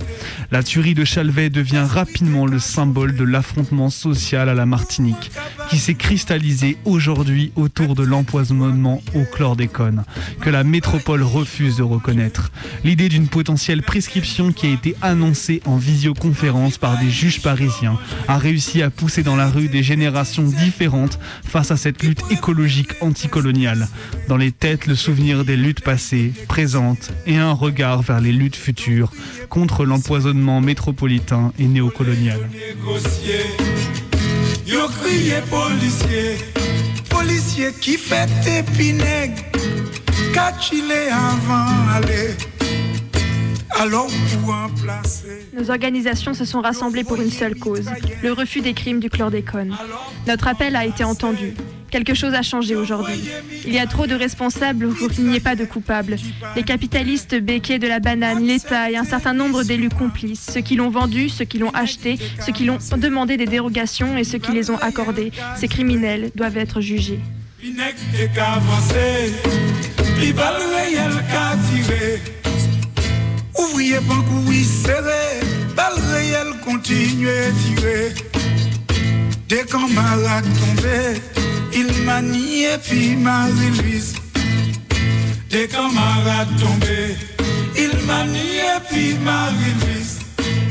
[0.52, 5.32] La tuerie de Chalvet devient rapidement le symbole de l'affrontement sociale à la Martinique,
[5.70, 10.04] qui s'est cristallisée aujourd'hui autour de l'empoisonnement au chlordécone,
[10.42, 12.52] que la métropole refuse de reconnaître.
[12.84, 18.38] L'idée d'une potentielle prescription qui a été annoncée en visioconférence par des juges parisiens a
[18.38, 23.88] réussi à pousser dans la rue des générations différentes face à cette lutte écologique anticoloniale.
[24.28, 28.56] Dans les têtes, le souvenir des luttes passées, présentes et un regard vers les luttes
[28.56, 29.12] futures
[29.50, 32.40] contre l'empoisonnement métropolitain et néocolonial.
[34.72, 36.38] Yo crié policier,
[37.10, 39.36] policier qui fait épinègue,
[40.34, 42.38] catchilé avant aller.
[43.72, 45.46] Alors pour en placer.
[45.54, 47.90] Nos organisations se sont rassemblées pour une seule cause,
[48.24, 49.76] le refus des crimes du chlordécone.
[50.26, 51.54] Notre appel a été entendu.
[51.92, 53.20] Quelque chose a changé aujourd'hui.
[53.66, 56.16] Il y a trop de responsables pour qu'il n'y ait pas de coupables.
[56.56, 60.76] Les capitalistes béquets de la banane, l'État et un certain nombre d'élus complices, ceux qui
[60.76, 64.54] l'ont vendu, ceux qui l'ont acheté, ceux qui l'ont demandé des dérogations et ceux qui
[64.54, 65.32] les ont accordées.
[65.58, 67.20] Ces criminels doivent être jugés.
[73.60, 73.98] Ouvrier
[74.48, 75.42] oui serré,
[75.76, 78.14] balle réel continue à tirer.
[79.50, 81.22] Des camarades tombés,
[81.74, 84.16] il manie et puis Marie-Louise.
[85.50, 87.16] Des camarades tombés,
[87.78, 90.20] il manie et puis Marie-Louise.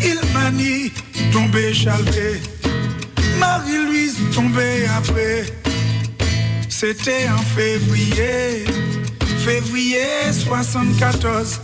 [0.02, 0.92] Il manie,
[1.32, 2.40] tombé chalvé.
[3.38, 5.44] Marie-Louise tombée après.
[6.68, 8.64] C'était en février,
[9.44, 11.60] février 74.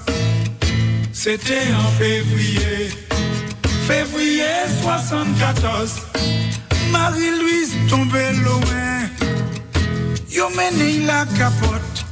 [1.12, 2.90] C'était en février,
[3.88, 4.44] février
[4.82, 6.02] 74.
[6.90, 8.95] Marie-Louise tombée loin,
[10.36, 12.04] yo mené la capote.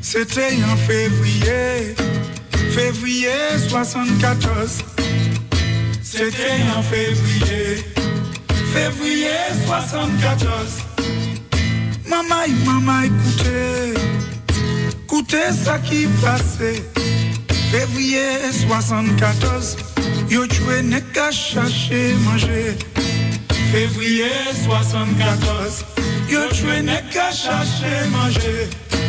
[0.00, 1.94] C'était en février,
[2.70, 3.28] février
[3.68, 4.78] 74.
[6.02, 7.84] C'était en février,
[8.72, 10.82] février 74.
[12.08, 13.94] Maman, maman, écoutez,
[15.04, 16.82] écoutez ça qui passait.
[17.70, 19.76] Février 74,
[20.30, 22.76] yo tué n'est qu'à chercher manger.
[23.72, 24.30] Février
[24.64, 25.84] 74,
[26.28, 29.03] yo tué n'est qu'à chercher manger.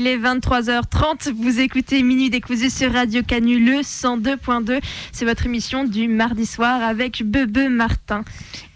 [0.00, 4.80] Il est 23h30, vous écoutez Minuit décousu sur Radio Canu, le 102.2.
[5.12, 8.24] C'est votre émission du mardi soir avec Bebe Martin.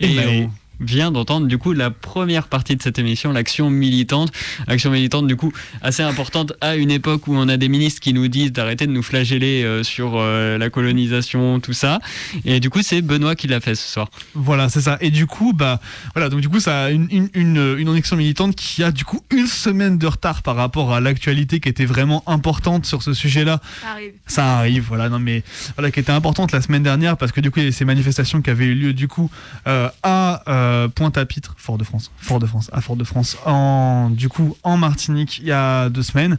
[0.00, 4.32] Et on vient d'entendre du coup la première partie de cette émission, l'action militante.
[4.66, 8.12] Action militante du coup assez importante à une époque où on a des ministres qui
[8.12, 11.98] nous disent d'arrêter de nous flageller euh, sur euh, la colonisation, tout ça.
[12.44, 14.08] Et du coup c'est Benoît qui l'a fait ce soir.
[14.34, 14.98] Voilà, c'est ça.
[15.00, 15.80] Et du coup, bah,
[16.14, 19.04] voilà, donc du coup, ça a une, une, une, une action militante qui a du
[19.04, 23.14] coup une semaine de retard par rapport à l'actualité qui était vraiment importante sur ce
[23.14, 23.60] sujet-là.
[23.80, 24.12] Ça arrive.
[24.26, 25.42] Ça arrive, voilà, non mais
[25.76, 27.84] voilà, qui était importante la semaine dernière parce que du coup, il y avait ces
[27.84, 29.30] manifestations qui avaient eu lieu du coup
[29.66, 35.52] euh, à euh, Pointe-à-Pitre, Fort-de-France, Fort-de-France, à Fort-de-France, en du coup en Martinique il y
[35.52, 36.38] a deux semaines.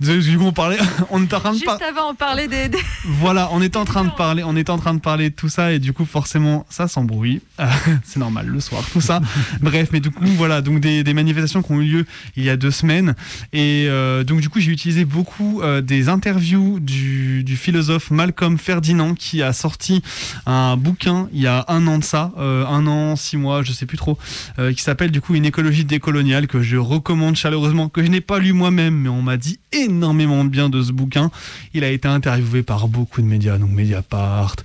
[0.00, 0.78] Du coup, on parlait,
[1.10, 2.68] on était en train de Juste avant, on parlait des.
[2.70, 5.34] des- Voilà, on était en train de parler, on était en train de parler de
[5.34, 7.40] tout ça et du coup forcément ça s'embrouille.
[7.60, 7.66] Euh,
[8.04, 9.20] c'est normal le soir, tout ça.
[9.60, 12.50] Bref, mais du coup voilà, donc des, des manifestations qui ont eu lieu il y
[12.50, 13.14] a deux semaines
[13.52, 18.56] et euh, donc du coup j'ai utilisé beaucoup euh, des interviews du, du philosophe Malcolm
[18.58, 20.02] Ferdinand qui a sorti
[20.46, 23.86] un bouquin il y a un an de ça, un an, six mois, je sais
[23.86, 24.18] plus trop,
[24.74, 28.38] qui s'appelle du coup une écologie décoloniale que je recommande chaleureusement, que je n'ai pas
[28.38, 31.30] lu moi-même, mais on m'a dit énormément de bien de ce bouquin.
[31.74, 34.56] Il a été interviewé par beaucoup de médias, donc Mediapart,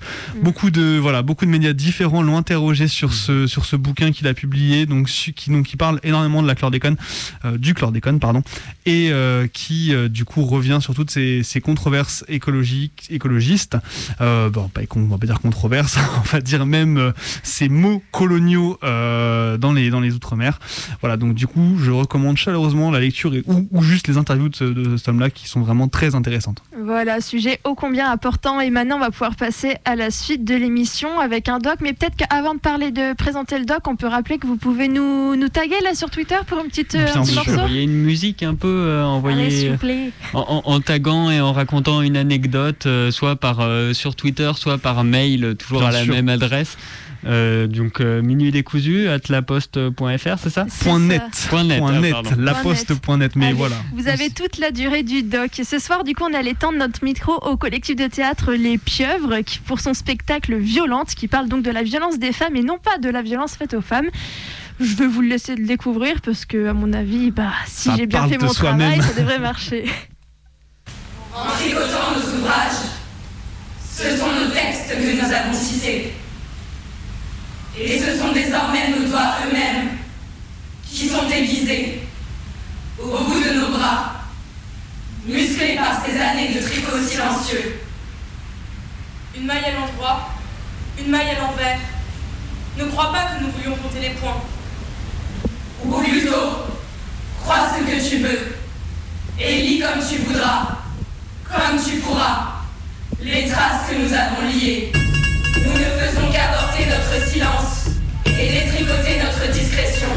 [0.42, 4.28] beaucoup de voilà, beaucoup de médias différents l'ont interrogé sur ce sur ce bouquin qu'il
[4.28, 6.96] a publié, donc qui donc qui parle énormément de la chlordécone,
[7.46, 8.42] euh, du chlordécone pardon,
[8.86, 13.78] et euh, qui euh, du coup revient sur toutes ces, ces controverses écologiques écologistes,
[14.20, 17.14] bon pas on va pas dire controverses, on va dire même
[17.44, 20.60] ces mots coloniaux dans les dans les outre-mer.
[21.02, 24.50] Voilà, donc du coup je recommande chaleureusement la lecture et, ou, ou juste les interviews
[24.50, 24.64] de, ce-
[24.96, 26.62] de cet homme-là qui sont vraiment très intéressantes.
[26.84, 28.60] Voilà, sujet ô combien important.
[28.60, 31.76] Et maintenant, on va pouvoir passer à la suite de l'émission avec un doc.
[31.82, 34.88] Mais peut-être qu'avant de parler de présenter le doc, on peut rappeler que vous pouvez
[34.88, 37.52] nous, nous taguer là sur Twitter pour une petite, euh, un petit morceau.
[37.68, 40.12] Il y a une musique un peu euh, Allez, envoyée s'il vous plaît.
[40.34, 44.52] en, en- en taguant et en racontant une anecdote, euh, soit par euh, sur Twitter,
[44.56, 46.14] soit par mail, euh, toujours Bien à la sûr.
[46.14, 46.78] même adresse.
[47.26, 51.00] Euh, donc euh, minuit décousu at laposte.fr, c'est ça Point ça.
[51.00, 51.48] net.
[51.50, 51.80] Point net.
[51.80, 53.76] Point ah, net, laposte.net, mais Allez, voilà.
[53.94, 55.50] Vous avez toute la durée du doc.
[55.64, 59.40] Ce soir, du coup, on allait tendre notre micro au collectif de théâtre Les Pieuvres
[59.40, 62.78] qui, pour son spectacle Violente, qui parle donc de la violence des femmes et non
[62.78, 64.10] pas de la violence faite aux femmes.
[64.80, 68.06] Je vais vous le laisser le découvrir parce que, à mon avis, bah, si j'ai
[68.06, 69.86] bien fait mon travail, ça devrait marcher.
[71.38, 72.88] En tricotant nos ouvrages,
[73.92, 76.14] ce sont nos textes que nous avons cités.
[77.78, 79.90] Et ce sont désormais nos doigts eux-mêmes
[80.90, 82.08] qui sont aiguisés
[82.98, 84.14] au bout de nos bras,
[85.26, 87.82] musclés par ces années de tricot silencieux.
[89.36, 90.30] Une maille à l'endroit,
[90.98, 91.80] une maille à l'envers.
[92.78, 94.42] Ne crois pas que nous voulions compter les points.
[95.84, 96.66] Ou plutôt,
[97.42, 98.56] crois ce que tu veux
[99.38, 100.78] et lis comme tu voudras,
[101.44, 102.54] comme tu pourras,
[103.22, 104.92] les traces que nous avons liées.
[105.64, 107.86] Nous ne faisons qu'apporter notre silence
[108.26, 110.10] et détricoter notre discrétion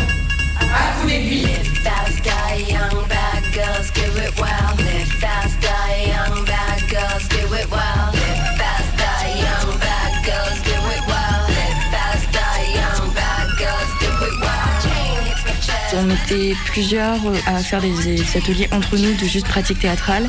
[0.60, 1.58] à coups d'aiguille.
[15.98, 20.28] On était plusieurs euh, à faire des, des ateliers entre nous de juste pratique théâtrale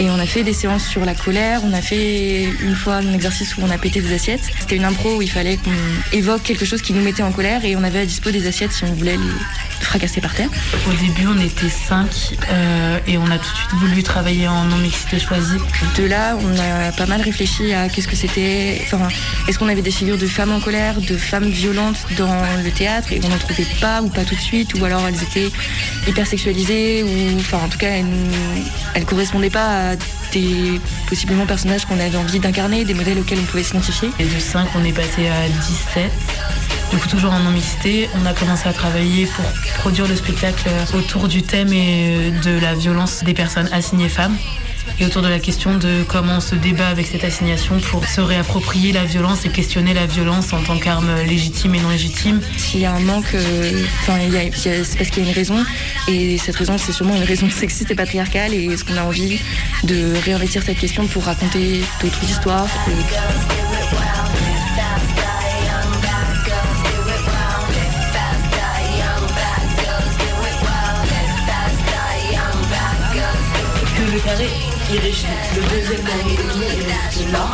[0.00, 1.60] et on a fait des séances sur la colère.
[1.64, 4.50] On a fait une fois un exercice où on a pété des assiettes.
[4.60, 7.64] C'était une impro où il fallait qu'on évoque quelque chose qui nous mettait en colère
[7.64, 9.32] et on avait à dispo des assiettes si on voulait les
[9.80, 10.48] fracasser par terre.
[10.88, 14.64] Au début, on était cinq euh, et on a tout de suite voulu travailler en
[14.64, 15.58] non-mixité choisie.
[15.96, 18.80] De là, on a pas mal réfléchi à qu'est-ce que c'était.
[18.84, 19.08] Enfin,
[19.46, 23.12] est-ce qu'on avait des figures de femmes en colère, de femmes violentes dans le théâtre
[23.12, 25.50] et on n'en trouvait pas ou pas tout de suite, ou alors elles étaient
[26.08, 28.06] hyper sexualisées, ou enfin en tout cas elles,
[28.94, 29.96] elles correspondaient pas à
[30.32, 34.08] des possiblement personnages qu'on avait envie d'incarner, des modèles auxquels on pouvait s'identifier.
[34.18, 36.10] Et de 5, on est passé à 17.
[36.90, 39.44] Du coup, toujours en non-mixité, on a commencé à travailler pour
[39.78, 44.36] produire le spectacle autour du thème et de la violence des personnes assignées femmes
[45.00, 48.20] et autour de la question de comment on se débat avec cette assignation pour se
[48.20, 52.40] réapproprier la violence et questionner la violence en tant qu'arme légitime et non légitime.
[52.56, 55.10] S'il y a un manque, euh, enfin, il y a- il y a- c'est parce
[55.10, 55.64] qu'il y a une raison,
[56.08, 59.38] et cette raison, c'est sûrement une raison sexiste et patriarcale, et est-ce qu'on a envie
[59.84, 64.14] de réinvestir cette question pour raconter d'autres histoires et-
[74.24, 74.48] carré,
[74.94, 76.04] le deuxième
[77.32, 77.48] là.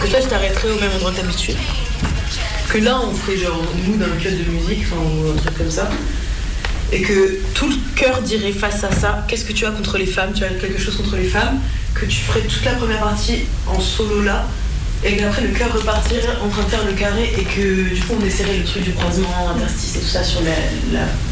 [0.00, 1.56] Que toi, je t'arrêterais au même endroit d'habitude.
[2.68, 5.70] Que là, on ferait genre nous dans le club de musique, ou un truc comme
[5.70, 5.88] ça.
[6.90, 10.06] Et que tout le cœur dirait face à ça, qu'est-ce que tu as contre les
[10.06, 10.32] femmes?
[10.34, 11.60] Tu as quelque chose contre les femmes?
[11.94, 14.46] Que tu ferais toute la première partie en solo là.
[15.04, 18.16] Et qu'après le cœur repartirait en train de faire le carré et que du coup
[18.20, 20.40] on essaierait le truc du croisement, interstice et tout ça sur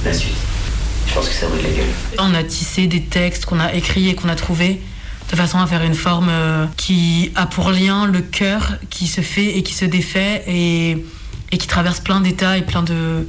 [0.04, 0.36] la suite.
[2.18, 4.80] On a tissé des textes qu'on a écrits et qu'on a trouvés
[5.30, 9.20] de façon à faire une forme euh, qui a pour lien le cœur qui se
[9.22, 11.04] fait et qui se défait et,
[11.58, 13.26] qui traverse plein d'états et plein de,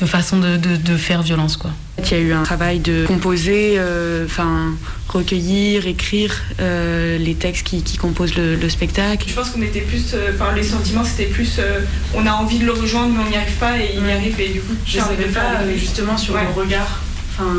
[0.00, 1.56] de façons de, de- de faire violence.
[1.56, 1.70] Quoi.
[1.98, 4.74] Il y a eu un travail de composer, euh, enfin
[5.08, 9.24] recueillir, écrire euh, les textes qui, qui composent le, le spectacle.
[9.28, 10.12] Je pense qu'on était plus.
[10.14, 11.56] euh, Enfin, les sentiments, c'était plus.
[11.58, 11.80] euh,
[12.14, 14.38] on a envie de le rejoindre, mais on n'y arrive pas et il y arrive.
[14.40, 16.42] Et du coup, Je savais pas, euh, justement, sur Ouais.
[16.54, 17.00] le regard.
[17.38, 17.50] Enfin,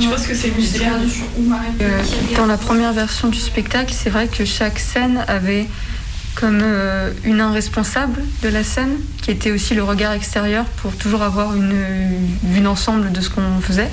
[0.00, 0.50] je pense que c'est.
[0.50, 2.02] Euh,
[2.36, 5.66] Dans la première version du spectacle, c'est vrai que chaque scène avait
[6.36, 10.94] comme euh, une un responsable de la scène, qui était aussi le regard extérieur pour
[10.96, 11.74] toujours avoir une
[12.44, 13.90] vue d'ensemble de ce qu'on faisait.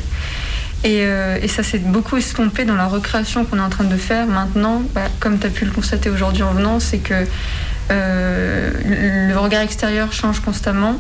[0.83, 3.95] Et, euh, et ça s'est beaucoup estompé dans la recréation qu'on est en train de
[3.95, 7.25] faire maintenant, bah, comme tu as pu le constater aujourd'hui en venant, c'est que
[7.91, 10.95] euh, le regard extérieur change constamment.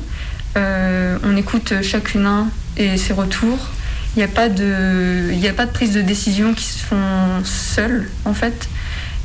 [0.55, 3.59] Euh, on écoute chacune un et ses retours.
[4.15, 8.09] Il n'y a, pas de- a pas de prise de décision qui se font seules,
[8.25, 8.69] en fait.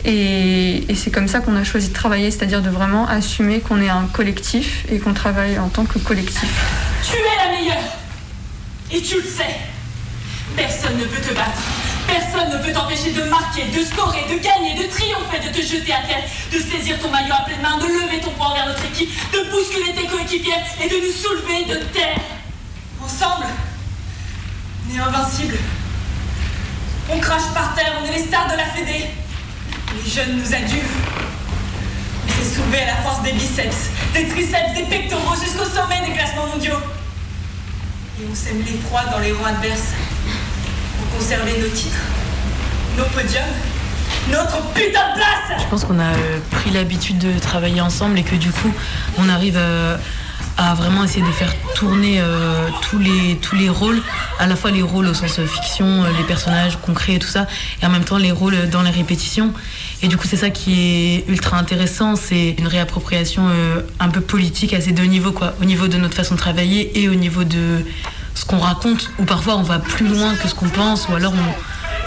[0.05, 3.89] Et, c'est comme ça qu'on a choisi de travailler, c'est-à-dire de vraiment assumer qu'on est
[3.89, 6.49] un collectif et qu'on travaille en tant que collectif.
[7.05, 7.85] Tu es la meilleure
[8.93, 9.57] Et tu le sais
[10.57, 11.63] Personne ne peut te battre.
[12.07, 15.93] Personne ne peut t'empêcher de marquer, de scorer, de gagner, de triompher, de te jeter
[15.93, 18.85] à terre, de saisir ton maillot à pleine main, de lever ton poing vers notre
[18.87, 22.19] équipe, de bousculer tes coéquipiers et de nous soulever de terre.
[23.03, 23.47] Ensemble,
[24.89, 25.59] on est invincibles.
[27.11, 29.07] On crache par terre, on est les stars de la Fédé.
[30.05, 30.79] Les jeunes nous adulent.
[32.27, 36.13] On s'est soulevés à la force des biceps, des triceps, des pectoraux jusqu'au sommet des
[36.13, 36.79] classements mondiaux.
[38.21, 39.93] Et on sème l'effroi dans les rangs adverses
[40.99, 41.99] pour conserver nos titres,
[42.97, 43.43] nos podiums,
[44.31, 48.23] notre putain de place Je pense qu'on a euh, pris l'habitude de travailler ensemble et
[48.23, 48.73] que du coup,
[49.19, 49.97] on arrive euh,
[50.57, 54.03] à vraiment essayer de faire tourner euh, tous, les, tous les rôles,
[54.39, 57.47] à la fois les rôles au sens fiction, les personnages crée et tout ça,
[57.81, 59.53] et en même temps les rôles dans les répétitions.
[60.03, 64.21] Et du coup, c'est ça qui est ultra intéressant, c'est une réappropriation euh, un peu
[64.21, 67.15] politique à ces deux niveaux, quoi, au niveau de notre façon de travailler et au
[67.15, 67.85] niveau de
[68.35, 71.33] ce qu'on raconte, ou parfois on va plus loin que ce qu'on pense, ou alors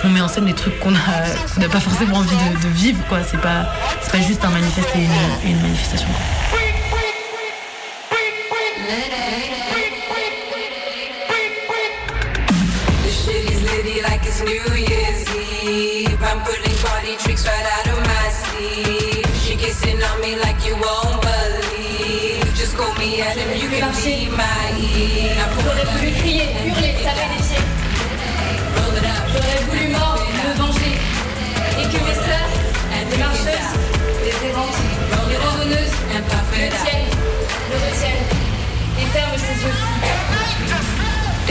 [0.03, 3.19] on, met en scène des trucs qu'on n'a pas forcément envie de, vivre, quoi.
[3.29, 3.71] C'est pas,
[4.11, 6.07] pas juste un manifeste et une, manifestation.
[17.11, 19.25] Pulling party tricks right out of my sleeve.
[19.41, 22.53] She kissing on me like you won't believe.
[22.55, 25.35] Just call me Adam, you can be my Eve.
[25.35, 27.65] Now pull it voulu crier, hurler, taper des pieds.
[29.31, 30.99] J'aurais voulu mordre, me venger.
[31.79, 32.51] Et que mes sœurs,
[33.09, 33.71] les marcheuses,
[34.23, 34.35] les
[35.29, 37.11] les randonneuses, le tiennent,
[37.69, 38.25] le retiennent.
[38.99, 40.40] Et ferment ses yeux fous.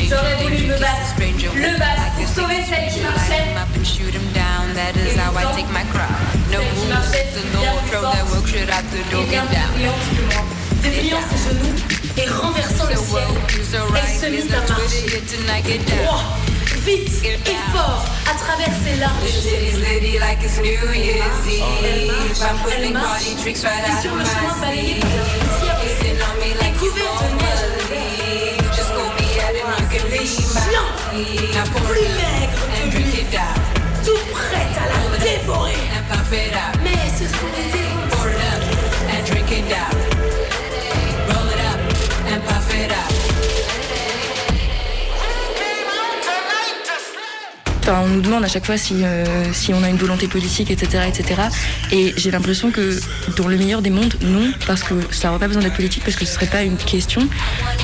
[0.09, 1.15] J'aurais voulu me battre,
[1.55, 3.51] le battre pour sauver celle qui marchait.
[3.57, 4.73] up and shoot him down.
[4.75, 6.11] That is how I take my crown.
[6.51, 9.71] No rules, the no throw that work shit out the door, get down.
[10.83, 11.77] Dépliant ses genoux
[12.17, 13.29] et renversant le ciel,
[13.95, 15.21] elle se mit à marcher.
[15.87, 16.25] Droit,
[16.85, 19.41] vite et fort à travers ses larges
[22.77, 23.55] Elle marche et
[24.03, 25.09] sur le chemin balayé par
[48.21, 49.25] nous demande à chaque fois si, euh,
[49.71, 51.05] on a une volonté politique, etc.
[51.09, 51.41] etc.
[51.91, 53.01] Et j'ai l'impression que
[53.37, 56.17] dans le meilleur des mondes, non, parce que ça n'aurait pas besoin d'être politique, parce
[56.17, 57.27] que ce serait pas une question.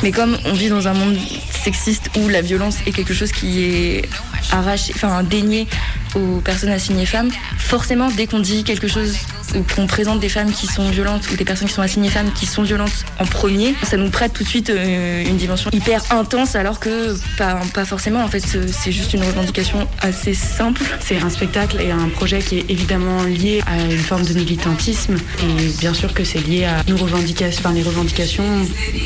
[0.02, 1.16] Mais comme on vit dans un monde
[1.50, 4.08] sexiste où la violence est quelque chose qui est
[4.52, 5.66] arraché, enfin dénié
[6.14, 9.16] aux personnes assignées femmes, forcément, dès qu'on dit quelque chose
[9.54, 12.32] ou qu'on présente des femmes qui sont violentes ou des personnes qui sont assignées femmes
[12.32, 16.02] qui sont violentes en premier, ça nous prête tout de suite euh, une dimension hyper
[16.10, 20.82] intense alors que pas, pas forcément en fait c'est c'est juste une revendication assez simple.
[21.00, 25.16] C'est un spectacle et un projet qui est évidemment lié à une forme de militantisme
[25.42, 28.44] et bien sûr que c'est lié à nos revendications, enfin les revendications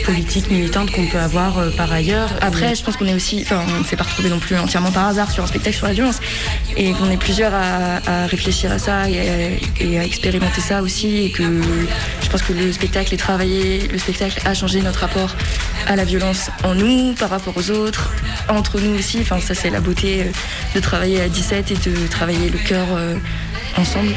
[0.05, 2.31] politiques militantes qu'on peut avoir euh, par ailleurs.
[2.41, 4.91] Après, je pense qu'on est aussi, enfin, on ne s'est pas retrouvé non plus entièrement
[4.91, 6.21] par hasard sur un spectacle sur la violence,
[6.77, 10.30] et qu'on est plusieurs à, à réfléchir à ça et à, et à expérimenter
[10.61, 11.43] ça aussi, et que
[12.23, 15.35] je pense que le spectacle est travaillé, le spectacle a changé notre rapport
[15.87, 18.13] à la violence en nous, par rapport aux autres,
[18.49, 19.19] entre nous aussi.
[19.21, 20.31] Enfin, ça c'est la beauté euh,
[20.75, 23.17] de travailler à 17 et de travailler le cœur euh,
[23.77, 24.15] ensemble.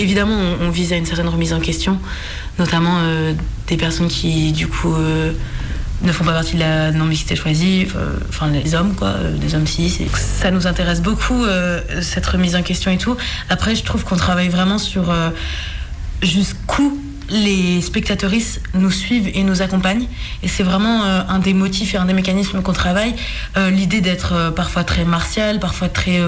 [0.00, 1.98] Évidemment, on, vise à une certaine remise en question,
[2.58, 3.32] notamment euh,
[3.68, 5.32] des personnes qui, du coup, euh,
[6.02, 9.66] ne font pas partie de la non-mixité choisie, euh, enfin les hommes, quoi, des hommes
[9.66, 10.08] cis.
[10.14, 11.44] ça nous intéresse beaucoup,
[12.00, 13.16] cette remise en question et tout.
[13.48, 15.12] Après, je trouve qu'on travaille vraiment sur
[16.22, 16.98] jusqu'où
[17.28, 20.08] les spectatrices nous suivent et nous accompagnent.
[20.42, 23.14] Et c'est vraiment un des motifs et un des mécanismes qu'on travaille.
[23.70, 26.18] L'idée d'être parfois très martial, parfois très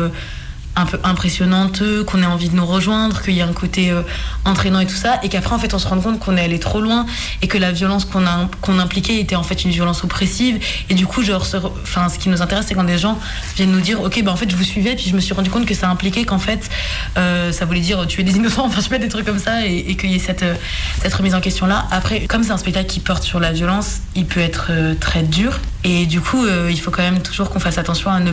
[0.74, 4.02] un peu impressionnante, qu'on ait envie de nous rejoindre, qu'il y ait un côté euh,
[4.44, 6.58] entraînant et tout ça, et qu'après en fait on se rend compte qu'on est allé
[6.58, 7.04] trop loin
[7.42, 10.58] et que la violence qu'on a qu'on impliquait était en fait une violence oppressive.
[10.88, 11.46] Et du coup, genre,
[11.82, 13.18] enfin, ce qui nous intéresse, c'est quand des gens
[13.56, 15.50] viennent nous dire, ok, bah en fait je vous suivais, puis je me suis rendu
[15.50, 16.70] compte que ça impliquait qu'en fait
[17.18, 19.94] euh, ça voulait dire tuer des innocents, enfin je sais des trucs comme ça, et,
[19.96, 20.54] qu'il y ait cette euh,
[21.02, 21.86] cette remise en question là.
[21.90, 24.70] Après, comme c'est un spectacle qui porte sur la violence, il peut être
[25.00, 28.32] très dur, et du coup, il faut quand même toujours qu'on fasse attention à ne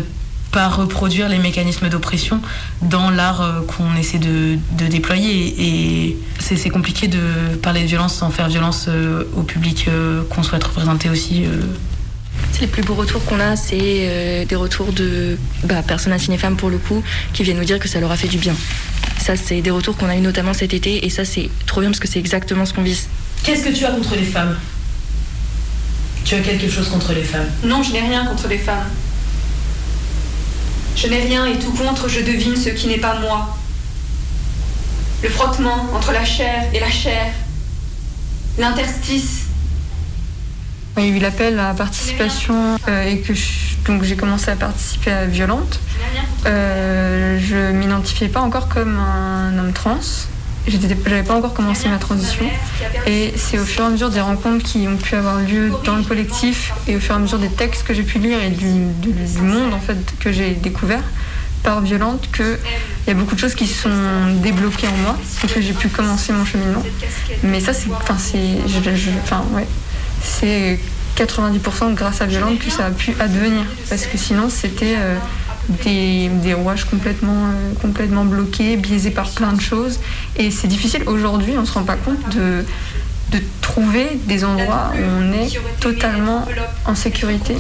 [0.52, 2.42] pas reproduire les mécanismes d'oppression
[2.82, 5.56] dans l'art euh, qu'on essaie de, de déployer.
[5.58, 10.24] Et c'est c'est compliqué de parler de violence sans faire violence euh, au public euh,
[10.30, 11.46] qu'on souhaite représenter aussi.
[12.62, 16.58] Les plus beaux retours qu'on a, c'est euh, des retours de bah, personnes assignées femmes
[16.58, 18.56] pour le coup, qui viennent nous dire que ça leur a fait du bien.
[19.18, 21.90] Ça, c'est des retours qu'on a eu notamment cet été, et ça, c'est trop bien
[21.90, 23.08] parce que c'est exactement ce qu'on vise.
[23.44, 24.58] Qu'est-ce que tu as contre les femmes?
[26.26, 27.48] Tu as quelque chose contre les femmes?
[27.64, 28.88] Non, je n'ai rien contre les femmes.
[31.02, 33.56] Je n'ai rien et tout contre, je devine ce qui n'est pas moi.
[35.24, 37.28] Le frottement entre la chair et la chair.
[38.58, 39.44] L'interstice.
[40.98, 44.56] Il y a eu l'appel à participation euh, et que je- donc j'ai commencé à
[44.58, 45.80] participer à Violente.
[46.46, 50.00] Euh, je m'identifiais pas encore comme un homme trans.
[50.68, 52.46] J'avais pas encore commencé ma transition.
[53.08, 55.96] Et c'est au fur et à mesure des rencontres qui ont pu avoir lieu dans
[55.96, 58.50] le collectif et au fur et à mesure des textes que j'ai pu lire et
[58.50, 58.70] du,
[59.42, 61.04] monde en fait que j'ai découvert
[61.64, 62.58] par Violente que
[63.06, 63.90] il y a beaucoup de choses qui sont
[64.42, 66.84] débloquées en moi et que j'ai pu commencer mon cheminement.
[67.44, 68.58] Mais ça c'est enfin c'est
[69.24, 69.68] enfin ouais
[70.22, 70.80] c'est
[71.18, 75.16] 90% grâce à Violente que ça a pu advenir parce que sinon c'était euh,
[75.84, 77.52] des, rouages complètement,
[77.82, 80.00] complètement bloqués, biaisés par plein de choses.
[80.36, 82.64] Et c'est difficile aujourd'hui, on ne se rend pas compte de,
[83.62, 85.50] trouver des endroits où on est
[85.80, 86.46] totalement
[86.86, 87.56] en sécurité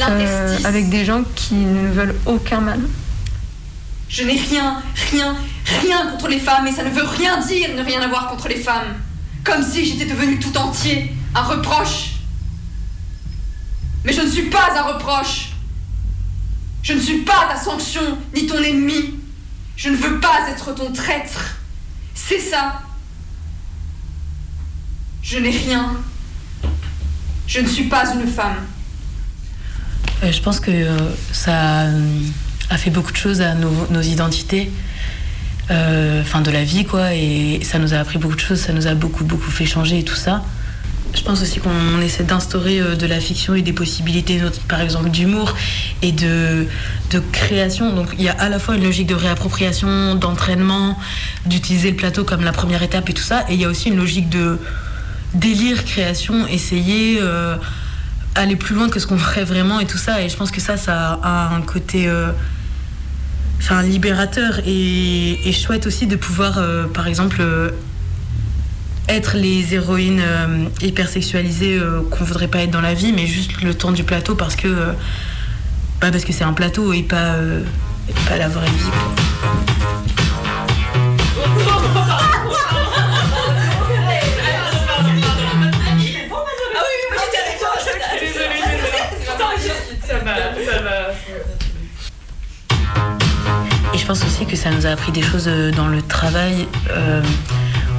[0.00, 2.80] euh, avec des gens qui ne veulent aucun mal.
[4.08, 4.82] Je n'ai rien,
[5.12, 5.36] rien,
[5.80, 8.56] rien contre les femmes et ça ne veut rien dire ne rien avoir contre les
[8.56, 8.96] femmes.
[9.44, 12.14] Comme si j'étais devenu tout entier un reproche.
[14.04, 15.50] Mais je ne suis pas un reproche.
[16.82, 19.14] Je ne suis pas ta sanction ni ton ennemi.
[19.76, 21.56] Je ne veux pas être ton traître.
[22.14, 22.80] C'est ça.
[25.22, 25.96] Je n'ai rien.
[27.46, 28.66] Je ne suis pas une femme.
[30.22, 30.96] Euh, je pense que euh,
[31.32, 32.20] ça euh,
[32.70, 34.70] a fait beaucoup de choses à nos, identités,
[35.70, 38.86] enfin de la vie quoi, et ça nous a appris beaucoup de choses, ça nous
[38.86, 40.44] a beaucoup beaucoup fait changer et tout ça.
[41.14, 45.10] Je pense aussi qu'on essaie d'instaurer euh, de la fiction et des possibilités, par exemple
[45.10, 45.54] d'humour
[46.02, 46.66] et de,
[47.10, 47.94] de création.
[47.94, 50.98] Donc il y a à la fois une logique de réappropriation, d'entraînement,
[51.46, 53.88] d'utiliser le plateau comme la première étape et tout ça, et il y a aussi
[53.88, 54.58] une logique de
[55.34, 57.56] délire, création, essayer euh,
[58.34, 60.22] aller plus loin que ce qu'on ferait vraiment et tout ça.
[60.22, 62.30] Et je pense que ça, ça a un côté euh,
[63.58, 67.42] enfin, libérateur et, et chouette aussi de pouvoir, euh, par exemple,
[69.08, 73.62] être les héroïnes euh, hypersexualisées euh, qu'on voudrait pas être dans la vie, mais juste
[73.62, 74.92] le temps du plateau parce que euh,
[76.00, 77.60] bah, parce que c'est un plateau et pas, euh,
[78.08, 78.72] et pas la vraie vie.
[93.92, 96.68] Et je pense aussi que ça nous a appris des choses euh, dans le travail.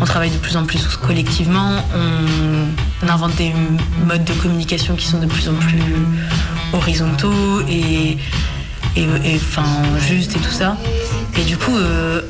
[0.02, 1.84] On travaille de plus en plus collectivement.
[1.95, 3.54] On, invente des
[4.06, 5.82] modes de communication qui sont de plus en plus
[6.74, 8.18] horizontaux et,
[8.95, 9.66] et, et, enfin,
[10.08, 10.78] justes et tout ça.
[11.39, 12.22] Et du coup, euh,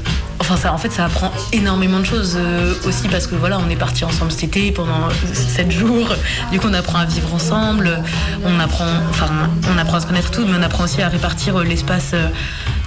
[0.51, 3.69] enfin ça, en fait, ça apprend énormément de choses euh, aussi parce que voilà, on
[3.69, 6.09] est parti ensemble cet été pendant 7 jours.
[6.51, 7.99] Du coup, on apprend à vivre ensemble.
[8.43, 9.27] On apprend, enfin,
[9.73, 12.27] on apprend à se connaître tout, mais on apprend aussi à répartir euh, l'espace euh,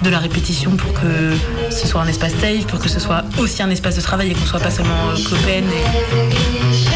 [0.03, 1.33] de la répétition pour que
[1.69, 4.33] ce soit un espace safe, pour que ce soit aussi un espace de travail et
[4.33, 4.93] qu'on soit pas seulement
[5.29, 5.63] copains.
[5.63, 6.92] et-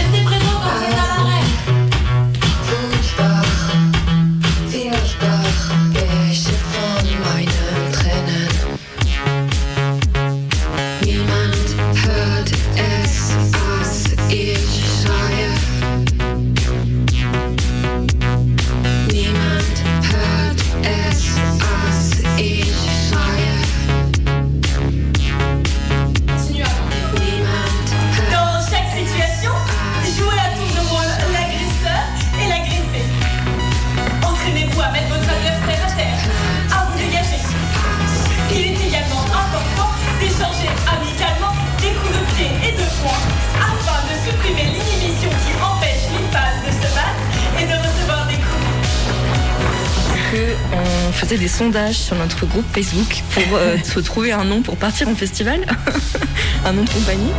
[51.92, 55.66] sur notre groupe Facebook pour euh, se trouver un nom pour partir en festival,
[56.66, 57.32] un nom de compagnie.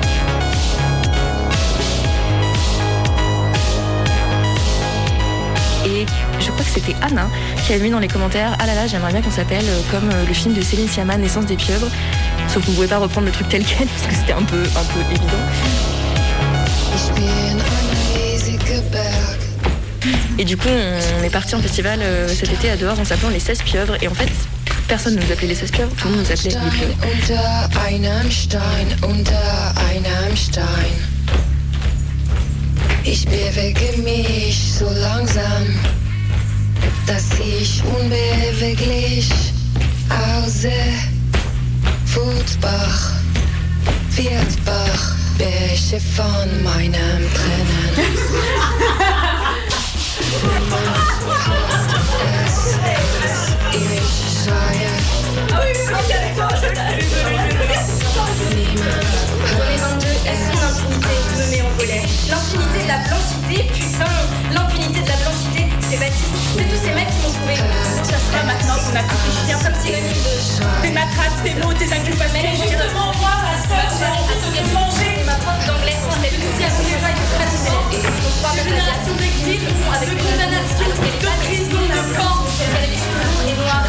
[5.87, 6.05] Et
[6.41, 7.29] je crois que c'était Anna
[7.67, 10.11] qui a mis dans les commentaires Ah là là, j'aimerais bien qu'on s'appelle euh, comme
[10.11, 11.89] euh, le film de Céline Sciamma, Naissance des pieuvres.
[12.49, 14.63] Sauf qu'on ne pouvait pas reprendre le truc tel quel parce que c'était un peu,
[14.63, 15.39] un peu évident.
[20.39, 23.29] Et du coup, on est parti en festival euh, cet été à dehors en s'appelant
[23.29, 23.97] les 16 pieuvres.
[24.01, 24.31] Et en fait,
[24.87, 26.95] personne ne nous appelait les 16 pieuvres, tout le monde nous appelait les pieuvres.
[62.29, 64.05] L'impunité de la blanchité, putain,
[64.53, 65.58] l'impunité de la blanchité,
[65.89, 66.37] c'est Baptiste.
[66.57, 67.57] C'est tous ces mecs qui m'ont trouvé.
[67.57, 69.03] Ça serait maintenant qu'on a.
[69.09, 70.37] Je viens comme synonyme de
[70.85, 72.45] tes matraques, tes mots, tes inculpations.
[72.61, 75.25] Justement, moi, ma soeur, j'ai envie de manger.
[75.25, 77.49] Ma prof d'anglais, c'est Lucie à vous les gens, ils sont très
[78.53, 80.97] Une génération d'exil, de condamnation, de
[81.49, 82.37] prison, de camp.
[83.49, 83.81] Et moi,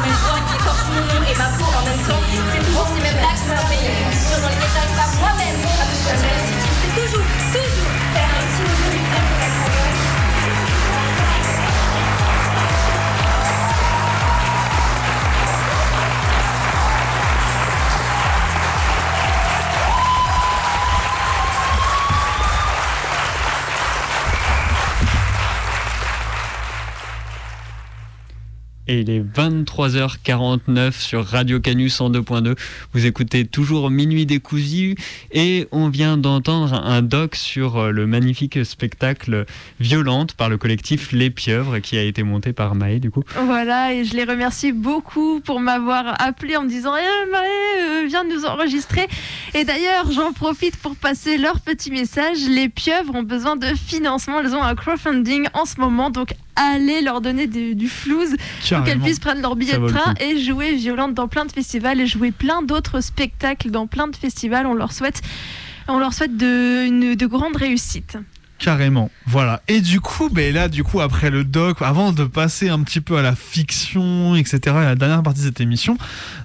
[0.00, 2.24] mes joints qui écorchent mon nom et ma peau en même temps.
[2.52, 3.92] C'est toujours ces mêmes blagues sur un pays.
[4.16, 6.69] Sur dans lesquels j'arrive pas moi-même à soigner.
[7.00, 8.98] Toujours, toujours faire un petit nouveau du
[9.40, 10.09] la
[28.90, 32.58] Et il est 23h49 sur Radio Canus en 2.2.
[32.92, 34.96] Vous écoutez toujours Minuit décousu
[35.30, 39.46] et on vient d'entendre un doc sur euh, le magnifique spectacle
[39.78, 43.22] Violente par le collectif Les Pieuvres qui a été monté par Maë du coup.
[43.44, 48.06] Voilà, et je les remercie beaucoup pour m'avoir appelé en me disant Eh, Maë, euh,
[48.08, 49.06] viens nous enregistrer.
[49.54, 52.38] Et d'ailleurs, j'en profite pour passer leur petit message.
[52.48, 54.40] Les pieuvres ont besoin de financement.
[54.40, 58.36] Elles ont un crowdfunding en ce moment, donc allez leur donner du, du flouze
[58.76, 62.00] pour qu'elles puissent prendre leur billet de train et jouer violente dans plein de festivals
[62.00, 64.66] et jouer plein d'autres spectacles dans plein de festivals.
[64.66, 65.22] On leur souhaite,
[65.88, 68.18] on leur souhaite de, une- de grandes réussites.
[68.58, 69.62] Carrément, voilà.
[69.68, 73.00] Et du coup, ben là, du coup, après le doc, avant de passer un petit
[73.00, 75.96] peu à la fiction, etc., à la dernière partie de cette émission,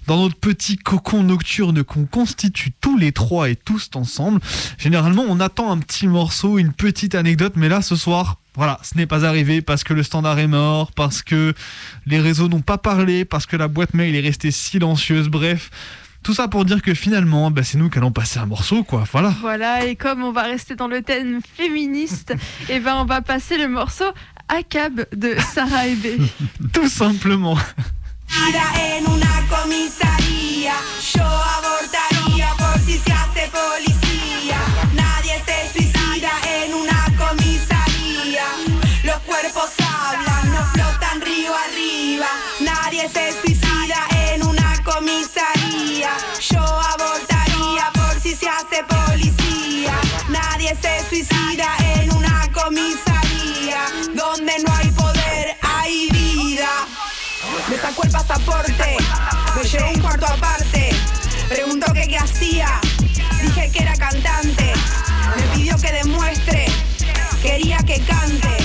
[0.07, 4.39] dans notre petit cocon nocturne qu'on constitue tous les trois et tous ensemble,
[4.77, 8.97] généralement, on attend un petit morceau, une petite anecdote, mais là, ce soir, voilà, ce
[8.97, 11.53] n'est pas arrivé parce que le standard est mort, parce que
[12.05, 15.69] les réseaux n'ont pas parlé, parce que la boîte mail est restée silencieuse, bref.
[16.23, 19.03] Tout ça pour dire que finalement, ben, c'est nous qui allons passer un morceau, quoi.
[19.11, 19.33] Voilà.
[19.41, 22.33] Voilà, et comme on va rester dans le thème féministe,
[22.69, 24.05] et ben on va passer le morceau
[24.47, 26.17] Acab de Sarah Ebé.
[26.73, 27.57] Tout simplement.
[58.65, 58.97] Pasaporte,
[59.55, 60.89] me llevó un cuarto aparte.
[61.49, 62.79] Preguntó que qué hacía,
[63.41, 64.73] dije que era cantante.
[65.35, 66.65] Me pidió que demuestre,
[67.41, 68.57] quería que cante.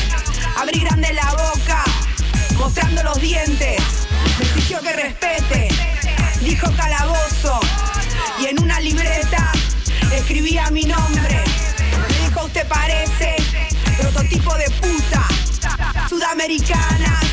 [0.59, 1.85] Abrí grande la boca,
[2.57, 3.83] mostrando los dientes.
[4.39, 5.69] Me exigió que respete,
[6.41, 7.61] dijo calabozo.
[8.41, 9.53] Y en una libreta
[10.13, 11.43] escribía mi nombre.
[12.09, 13.37] Me dijo usted parece
[13.99, 15.27] prototipo de puta.
[16.09, 17.25] Sudamericanas,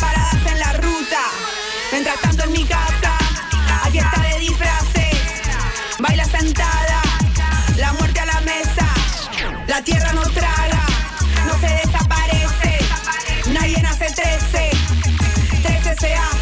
[0.00, 1.43] paradas en la ruta.
[1.94, 3.16] Mientras tanto en mi casa,
[3.84, 5.16] aquí está de disfraces.
[6.00, 7.00] Baila sentada,
[7.76, 8.88] la muerte a la mesa.
[9.68, 10.86] La tierra no traga,
[11.46, 12.78] no se desaparece.
[13.52, 14.70] Nadie nace 13,
[15.62, 16.33] 13 se hace.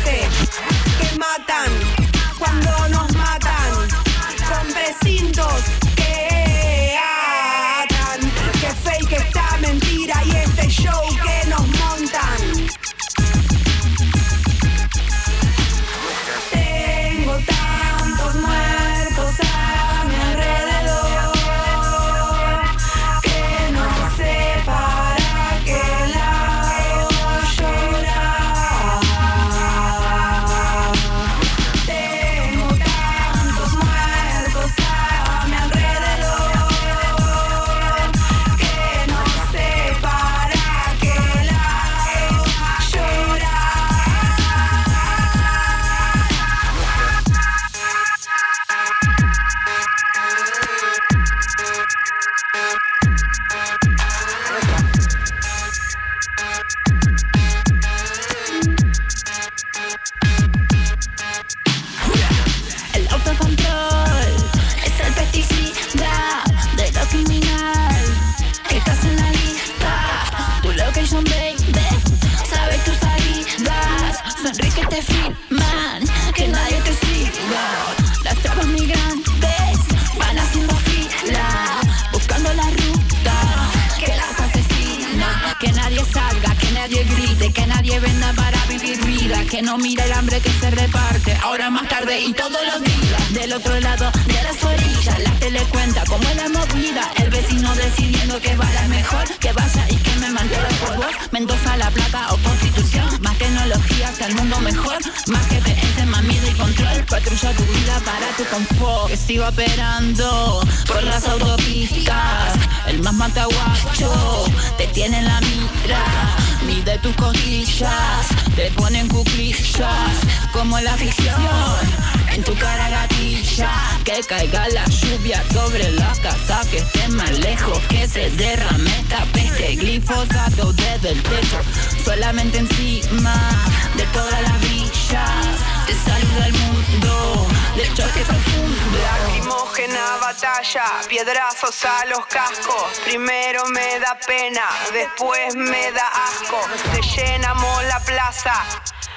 [141.24, 142.98] Piedrazos a los cascos.
[143.04, 144.62] Primero me da pena,
[144.92, 146.60] después me da asco.
[146.92, 148.54] Rellenamos la plaza.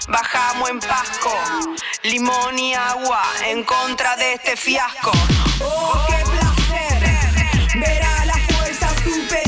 [0.08, 1.34] Bajamos en Pasco,
[2.04, 5.12] limón y agua en contra de este fiasco.
[5.64, 9.45] Oh, qué placer ver a fuerzas superiores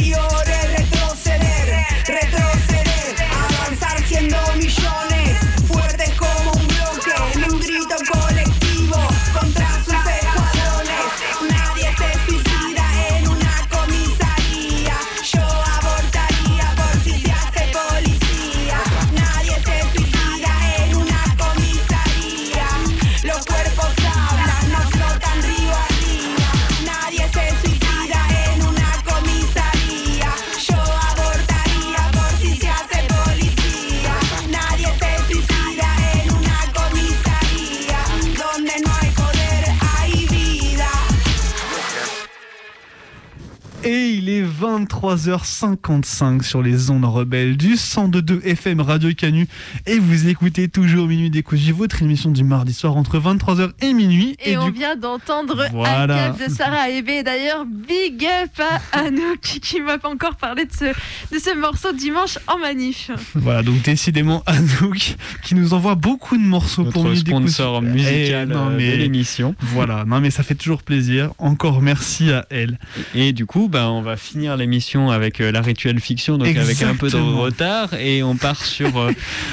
[45.16, 49.48] 23h55 sur les ondes rebelles du 102.2 FM Radio Canu.
[49.86, 54.36] Et vous écoutez toujours Minuit Décousu, votre émission du mardi soir entre 23h et minuit.
[54.44, 56.32] Et, on du vient d'entendre Voilà.
[56.32, 57.24] de Sarah Hébé.
[57.24, 58.62] D'ailleurs, big up
[58.94, 63.10] à Anouk qui m'a pas encore parlé de ce, de ce morceau dimanche en manif.
[63.36, 67.48] Voilà, donc décidément Anouk qui nous envoie beaucoup de morceaux pour Notre Nuit Décousu.
[67.54, 69.56] sponsor musical Eh, non, euh, mais- de l'émission.
[69.62, 71.32] Voilà, non mais ça fait toujours plaisir.
[71.38, 72.78] Encore merci à elle.
[73.16, 76.82] Et du coup, bah, on va finir l'émission avec euh, la rituelle fiction, donc avec
[76.82, 79.10] un peu de retard, et on part sur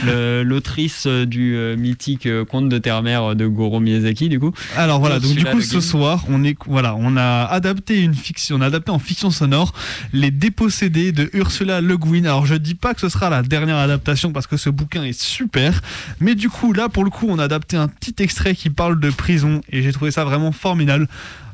[0.06, 4.52] euh, l'autrice euh, du mythique conte de terre-mère de Goro Miyazaki, du coup.
[4.76, 8.56] Alors voilà, donc du coup ce soir, on est voilà, on a adapté une fiction,
[8.56, 9.72] on a adapté en fiction sonore
[10.12, 12.24] Les dépossédés de Ursula Le Guin.
[12.24, 15.18] Alors je dis pas que ce sera la dernière adaptation parce que ce bouquin est
[15.18, 15.80] super,
[16.20, 18.98] mais du coup là pour le coup, on a adapté un petit extrait qui parle
[18.98, 21.08] de prison et j'ai trouvé ça vraiment formidable.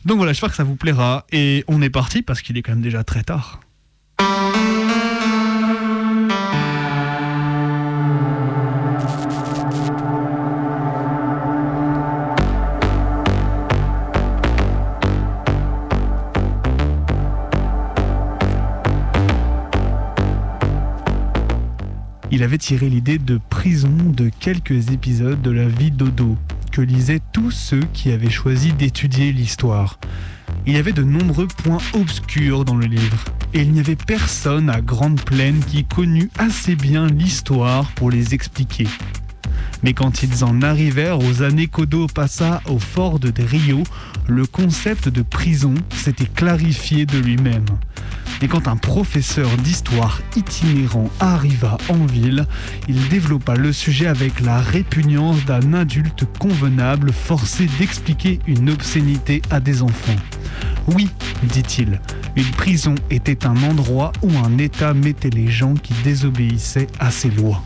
[0.04, 2.72] Donc voilà, j'espère que ça vous plaira et on est parti parce qu'il est quand
[2.72, 3.60] même déjà très tard.
[22.32, 26.36] Il avait tiré l'idée de prison de quelques épisodes de la vie d'Odo,
[26.70, 29.98] que lisaient tous ceux qui avaient choisi d'étudier l'histoire.
[30.64, 34.70] Il y avait de nombreux points obscurs dans le livre, et il n'y avait personne
[34.70, 38.86] à Grande Plaine qui connût assez bien l'histoire pour les expliquer.
[39.82, 43.82] Mais quand ils en arrivèrent aux années qu'Odo passa au fort de Rio,
[44.28, 47.64] le concept de prison s'était clarifié de lui-même.
[48.42, 52.46] Et quand un professeur d'histoire itinérant arriva en ville,
[52.88, 59.60] il développa le sujet avec la répugnance d'un adulte convenable forcé d'expliquer une obscénité à
[59.60, 60.16] des enfants.
[60.86, 61.10] Oui,
[61.42, 62.00] dit-il,
[62.34, 67.30] une prison était un endroit où un État mettait les gens qui désobéissaient à ses
[67.30, 67.62] lois.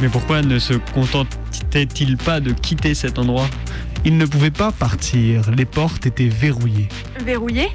[0.00, 3.48] Mais pourquoi ne se contentait-il pas de quitter cet endroit?
[4.04, 6.88] Il ne pouvait pas partir, les portes étaient verrouillées.
[7.24, 7.68] Verrouillé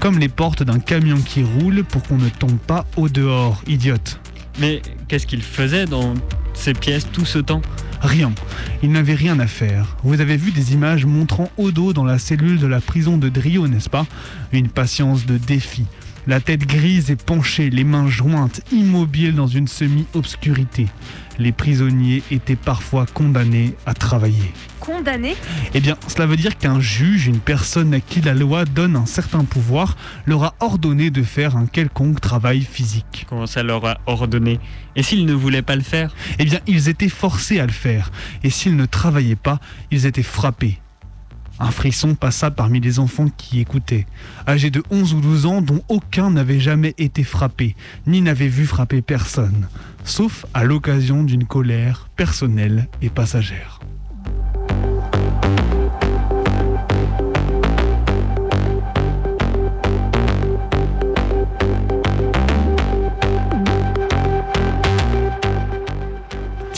[0.00, 4.20] Comme les portes d'un camion qui roule pour qu'on ne tombe pas au dehors, idiote.
[4.58, 6.14] Mais qu'est-ce qu'il faisait dans
[6.54, 7.62] ces pièces tout ce temps?
[8.00, 8.32] Rien.
[8.82, 9.96] Il n'avait rien à faire.
[10.04, 13.66] Vous avez vu des images montrant Odo dans la cellule de la prison de Drio,
[13.66, 14.06] n'est-ce pas?
[14.52, 15.86] Une patience de défi.
[16.26, 20.86] La tête grise et penchée, les mains jointes, immobile dans une semi-obscurité.
[21.38, 24.52] Les prisonniers étaient parfois condamnés à travailler.
[24.84, 25.36] Condamnés
[25.72, 29.06] Eh bien, cela veut dire qu'un juge, une personne à qui la loi donne un
[29.06, 33.26] certain pouvoir, leur a ordonné de faire un quelconque travail physique.
[33.28, 34.60] Comment ça leur a ordonné?
[34.96, 36.14] Et s'ils ne voulaient pas le faire?
[36.38, 38.10] Eh bien, ils étaient forcés à le faire.
[38.42, 39.58] Et s'ils ne travaillaient pas,
[39.90, 40.78] ils étaient frappés.
[41.60, 44.06] Un frisson passa parmi les enfants qui écoutaient,
[44.48, 47.76] âgés de 11 ou 12 ans dont aucun n'avait jamais été frappé,
[48.06, 49.68] ni n'avait vu frapper personne,
[50.02, 53.78] sauf à l'occasion d'une colère personnelle et passagère.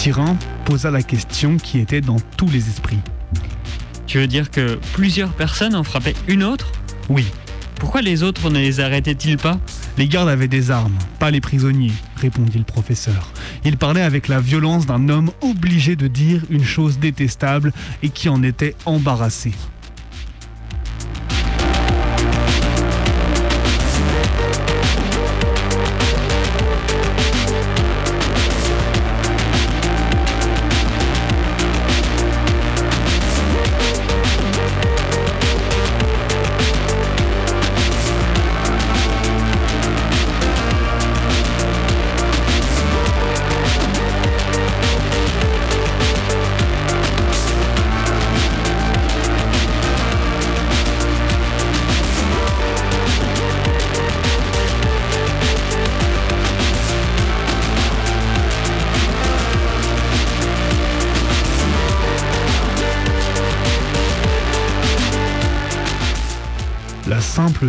[0.07, 3.01] Tyran posa la question qui était dans tous les esprits.
[4.07, 6.71] Tu veux dire que plusieurs personnes en frappaient une autre?
[7.09, 7.27] Oui.
[7.81, 9.59] Pourquoi les autres ne les arrêtaient-ils pas?
[9.99, 13.33] Les gardes avaient des armes, pas les prisonniers, répondit le professeur.
[13.65, 17.73] Il parlait avec la violence d'un homme obligé de dire une chose détestable
[18.05, 19.51] et qui en était embarrassé.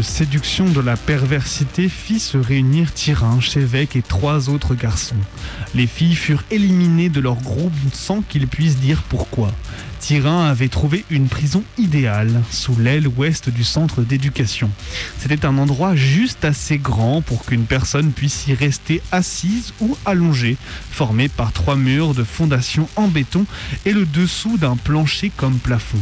[0.02, 5.16] Séduction de la perversité fit se réunir Tyrin, Chévêque et trois autres garçons.
[5.76, 9.52] Les filles furent éliminées de leur groupe sans qu'ils puissent dire pourquoi.
[10.00, 14.70] Tyrin avait trouvé une prison idéale sous l'aile ouest du centre d'éducation.
[15.20, 20.58] C'était un endroit juste assez grand pour qu'une personne puisse y rester assise ou allongée,
[20.92, 23.46] formé par trois murs de fondation en béton
[23.86, 26.00] et le dessous d'un plancher comme plafond.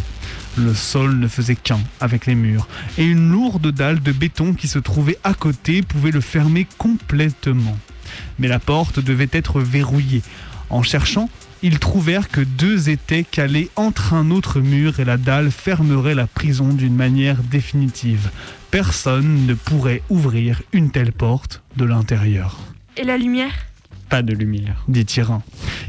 [0.58, 4.68] Le sol ne faisait qu'un avec les murs, et une lourde dalle de béton qui
[4.68, 7.78] se trouvait à côté pouvait le fermer complètement.
[8.40, 10.22] Mais la porte devait être verrouillée.
[10.70, 11.30] En cherchant,
[11.62, 16.28] ils trouvèrent que deux étaient calés entre un autre mur et la dalle fermerait la
[16.28, 18.30] prison d'une manière définitive.
[18.72, 22.60] Personne ne pourrait ouvrir une telle porte de l'intérieur.
[22.98, 23.54] Et la lumière?
[24.16, 24.86] Pas de lumière.
[24.88, 25.44] dit Tyrin.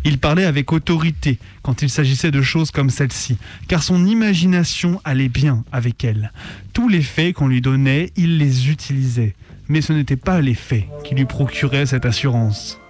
[0.05, 5.29] Il parlait avec autorité quand il s'agissait de choses comme celle-ci, car son imagination allait
[5.29, 6.33] bien avec elle.
[6.72, 9.37] Tous les faits qu'on lui donnait, il les utilisait.
[9.68, 12.81] Mais ce n'était pas les faits qui lui procuraient cette assurance.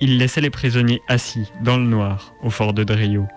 [0.00, 3.28] Il laissait les prisonniers assis, dans le noir, au fort de Drio,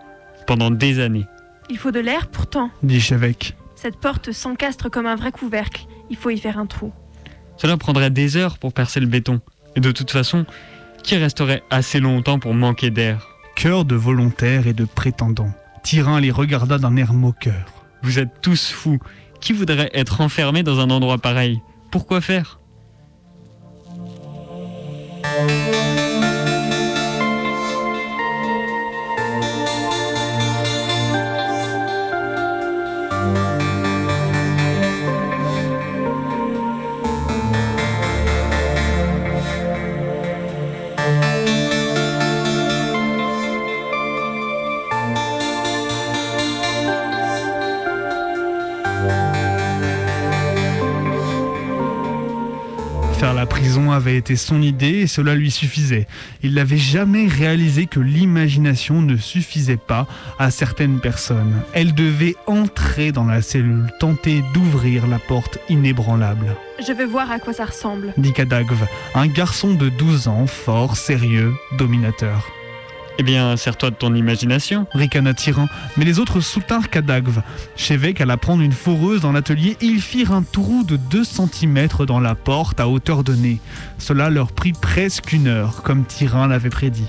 [0.48, 1.28] pendant des années.
[1.70, 2.72] Il faut de l'air pourtant.
[2.82, 3.56] dit Chévêque.
[3.76, 5.86] Cette porte s'encastre comme un vrai couvercle.
[6.10, 6.92] Il faut y faire un trou.
[7.58, 9.42] Cela prendrait des heures pour percer le béton.
[9.76, 10.48] Et de toute façon,
[11.04, 15.52] qui resterait assez longtemps pour manquer d'air Cœur de volontaires et de prétendants.
[15.84, 17.66] Tyrin les regarda d'un air moqueur.
[18.04, 19.00] Vous êtes tous fous.
[19.42, 21.62] Qui voudrait être enfermé dans un endroit pareil?
[21.92, 22.60] Pourquoi faire
[25.24, 25.79] Faire?
[54.10, 56.08] Avait été son idée et cela lui suffisait.
[56.42, 60.08] Il n'avait jamais réalisé que l'imagination ne suffisait pas
[60.40, 61.62] à certaines personnes.
[61.74, 66.56] Elle devait entrer dans la cellule, tenter d'ouvrir la porte inébranlable.
[66.86, 68.14] Je veux voir à quoi ça ressemble.
[68.18, 68.84] Dit Kadagv,
[69.14, 72.48] un garçon de 12 ans, fort, sérieux, dominateur.
[73.22, 74.88] Eh bien, sers-toi de ton imagination.
[74.94, 75.68] Ricana Tyran,
[75.98, 77.42] mais les autres soutinrent Kadagv.
[77.76, 81.88] Chévêque alla prendre une foreuse dans l'atelier et ils firent un trou de 2 cm
[82.08, 83.60] dans la porte à hauteur de nez.
[83.98, 87.08] Cela leur prit presque une heure, comme Tyran l'avait prédit.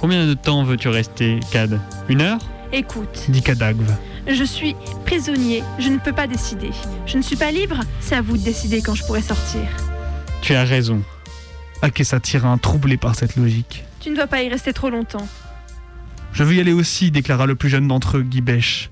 [0.00, 1.78] Combien de temps veux-tu rester, Cad
[2.08, 2.38] Une heure?
[2.72, 3.82] Écoute, Dit Kadagv.
[4.26, 4.74] je suis
[5.04, 5.62] prisonnier.
[5.78, 6.70] Je ne peux pas décider.
[7.04, 7.80] Je ne suis pas libre.
[8.00, 9.60] C'est à vous de décider quand je pourrai sortir.
[10.40, 11.02] Tu as raison.
[11.82, 13.84] Acquiesça Tyran, troublé par cette logique?
[14.04, 15.26] Tu ne dois pas y rester trop longtemps.
[16.34, 18.90] Je veux y aller aussi, déclara le plus jeune d'entre eux, Guy Bêche.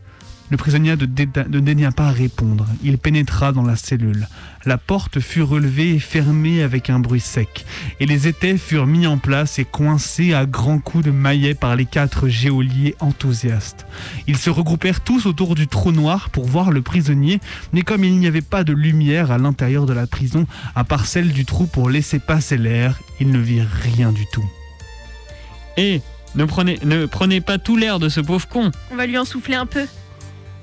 [0.48, 2.66] Le prisonnier ne daigna pas répondre.
[2.82, 4.26] Il pénétra dans la cellule.
[4.64, 7.66] La porte fut relevée et fermée avec un bruit sec,
[8.00, 11.76] et les étais furent mis en place et coincés à grands coups de maillet par
[11.76, 13.84] les quatre geôliers enthousiastes.
[14.26, 17.38] Ils se regroupèrent tous autour du trou noir pour voir le prisonnier,
[17.74, 21.04] mais comme il n'y avait pas de lumière à l'intérieur de la prison, à part
[21.04, 24.50] celle du trou pour laisser passer l'air, ils ne virent rien du tout.
[25.76, 26.00] Et
[26.34, 28.70] ne prenez, ne prenez pas tout l'air de ce pauvre con.
[28.90, 29.86] On va lui en souffler un peu.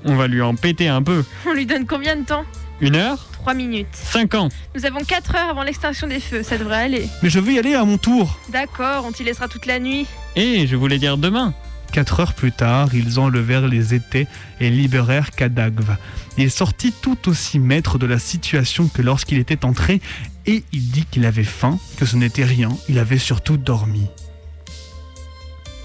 [0.04, 1.24] On va lui en péter un peu.
[1.46, 2.44] On lui donne combien de temps?
[2.80, 3.26] Une heure?
[3.32, 3.88] 3 minutes.
[3.92, 4.48] Cinq ans.
[4.74, 7.08] Nous avons 4 heures avant l'extinction des feux, ça devrait aller.
[7.22, 10.06] Mais je veux y aller à mon tour D'accord, on t'y laissera toute la nuit.
[10.36, 11.54] Et je voulais dire demain.
[11.92, 14.26] Quatre heures plus tard, ils enlevèrent les étais
[14.60, 15.96] et libérèrent Kadagv.
[16.38, 20.00] Il sortit tout aussi maître de la situation que lorsqu'il était entré,
[20.46, 24.06] et il dit qu'il avait faim, que ce n'était rien, il avait surtout dormi.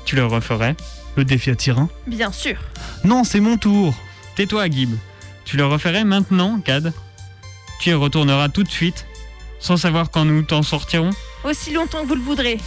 [0.06, 0.76] Tu le referais
[1.18, 2.58] Le défi à Tyrin Bien sûr.
[3.04, 3.94] Non, c'est mon tour
[4.36, 4.96] Tais-toi, Gib.
[5.46, 6.94] Tu le referais maintenant, Cad
[7.80, 9.06] Tu y retourneras tout de suite,
[9.60, 11.12] sans savoir quand nous t'en sortirons
[11.44, 12.60] Aussi longtemps que vous le voudrez.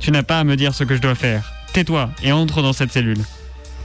[0.00, 1.52] Tu n'as pas à me dire ce que je dois faire.
[1.72, 3.22] Tais-toi et entre dans cette cellule.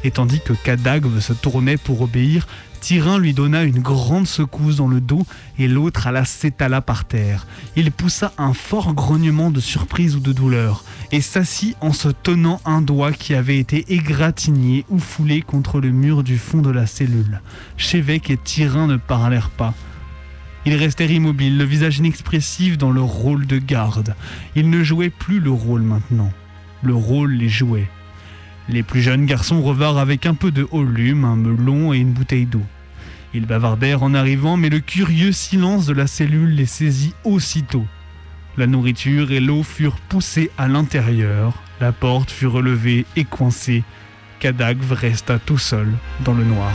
[0.04, 2.48] Et tandis que Kadagv se tournait pour obéir,
[2.84, 5.26] Tyrin lui donna une grande secousse dans le dos
[5.58, 7.48] et l'autre alla s'étala par terre.
[7.78, 12.60] Il poussa un fort grognement de surprise ou de douleur et s'assit en se tenant
[12.66, 16.86] un doigt qui avait été égratigné ou foulé contre le mur du fond de la
[16.86, 17.40] cellule.
[17.78, 19.74] Chévec et Tyrin ne parlèrent pas.
[20.66, 24.14] Ils restèrent immobiles, le visage inexpressif dans leur rôle de garde.
[24.58, 26.34] Ils ne jouaient plus le rôle maintenant.
[26.82, 27.88] Le rôle les jouait.
[28.70, 32.46] Les plus jeunes garçons revinrent avec un peu de volume, un melon et une bouteille
[32.46, 32.64] d'eau.
[33.34, 37.86] Ils bavardèrent en arrivant, mais le curieux silence de la cellule les saisit aussitôt.
[38.58, 43.84] La nourriture et l'eau furent poussées à l'intérieur, la porte fut relevée et coincée.
[44.40, 45.88] Kadagv resta tout seul
[46.24, 46.72] dans le noir.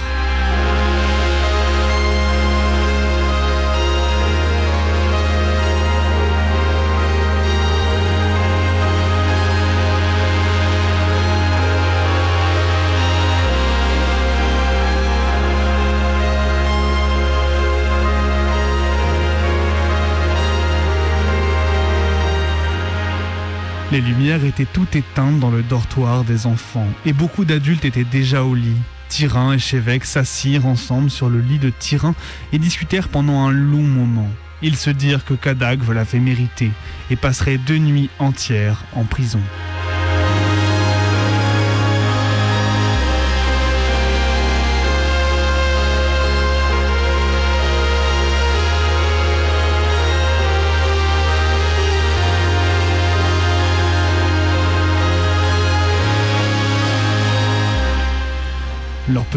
[23.90, 28.44] Les lumières étaient toutes éteintes dans le dortoir des enfants, et beaucoup d'adultes étaient déjà
[28.44, 28.76] au lit.
[29.08, 32.14] Tyrin et Chévec s'assirent ensemble sur le lit de Tyrin
[32.52, 34.28] et discutèrent pendant un long moment.
[34.60, 36.70] Ils se dirent que Kadagv l'avait mérité
[37.10, 39.40] et passerait deux nuits entières en prison.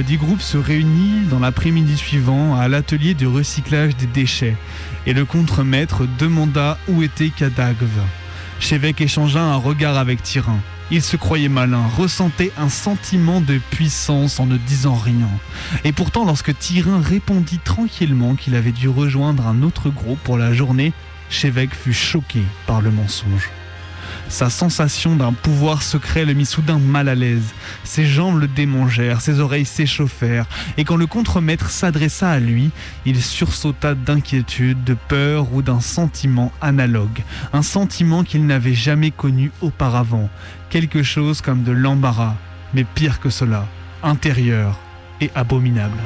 [0.02, 4.56] Petit groupe se réunit dans l'après-midi suivant à l'atelier de recyclage des déchets
[5.06, 7.86] et le contremaître demanda où était Kadagv.
[8.60, 10.58] Chévec échangea un regard avec Tyrin.
[10.90, 15.30] Il se croyait malin, ressentait un sentiment de puissance en ne disant rien.
[15.84, 20.52] Et pourtant, lorsque Tyrin répondit tranquillement qu'il avait dû rejoindre un autre groupe pour la
[20.52, 20.94] journée,
[21.30, 23.52] Chévec fut choqué par le mensonge.
[24.32, 27.54] Sa sensation d'un pouvoir secret le mit soudain mal à l'aise.
[27.84, 32.72] Ses jambes le démangèrent, ses oreilles s'échauffèrent, et quand le contremaître s'adressa à lui,
[33.06, 37.22] il sursauta d'inquiétude, de peur ou d'un sentiment analogue,
[37.52, 40.30] un sentiment qu'il n'avait jamais connu auparavant,
[40.70, 42.36] quelque chose comme de l'embarras,
[42.74, 43.68] mais pire que cela,
[44.02, 44.80] intérieur
[45.20, 46.00] et abominable.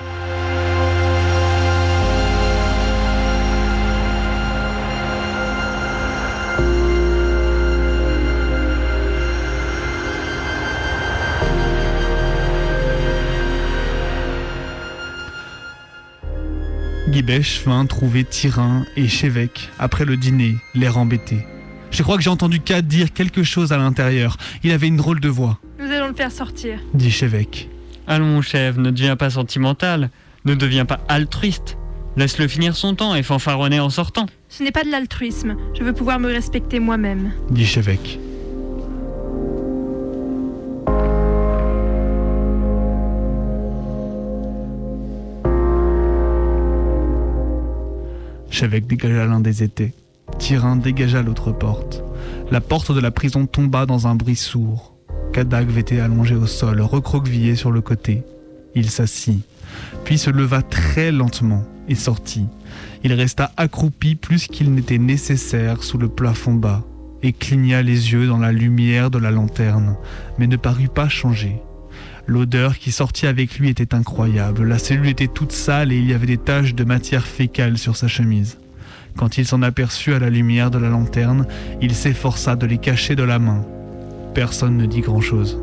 [17.15, 21.45] Guibèche vint trouver Tyrin et Chévec après le dîner, l'air embêté.
[21.89, 24.35] Je crois que j'ai entendu Kat dire quelque chose à l'intérieur.
[24.65, 26.77] Il avait une drôle de voix, Nous allons le faire sortir.
[26.93, 27.69] dit Chévec.
[28.05, 30.09] Allons, mon chef, ne deviens pas sentimental,
[30.43, 31.77] ne deviens pas altruiste.
[32.17, 34.25] Laisse-le finir son temps et fanfaronner en sortant.
[34.49, 35.55] Ce n'est pas de l'altruisme.
[35.79, 37.31] Je veux pouvoir me respecter moi-même.
[37.49, 38.19] dit Chévec.
[48.55, 49.93] Chévec dégagea l'un des étés.
[50.39, 52.01] Tyrin dégagea l'autre porte.
[52.51, 54.95] La porte de la prison tomba dans un bruit sourd.
[55.33, 58.23] Kadagv était allongé au sol, recroquevillé sur le côté.
[58.73, 59.43] Il s'assit,
[60.05, 62.47] puis se leva très lentement et sortit.
[63.03, 66.85] Il resta accroupi plus qu'il n'était nécessaire sous le plafond bas
[67.23, 69.97] et cligna les yeux dans la lumière de la lanterne,
[70.39, 71.61] mais ne parut pas changer.
[72.27, 74.63] L'odeur qui sortit avec lui était incroyable.
[74.63, 77.95] La cellule était toute sale et il y avait des taches de matière fécale sur
[77.95, 78.57] sa chemise.
[79.15, 81.47] Quand il s'en aperçut à la lumière de la lanterne,
[81.81, 83.63] il s'efforça de les cacher de la main.
[84.33, 85.59] Personne ne dit grand-chose.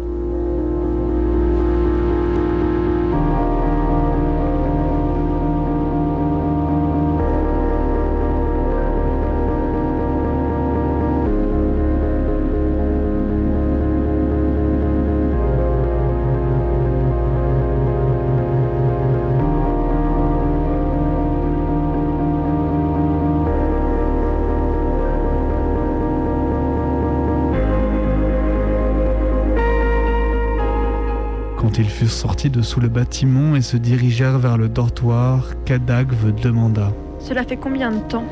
[32.03, 37.45] Furent sortis de sous le bâtiment et se dirigèrent vers le dortoir, Kadagve demanda Cela
[37.45, 38.27] fait combien de temps?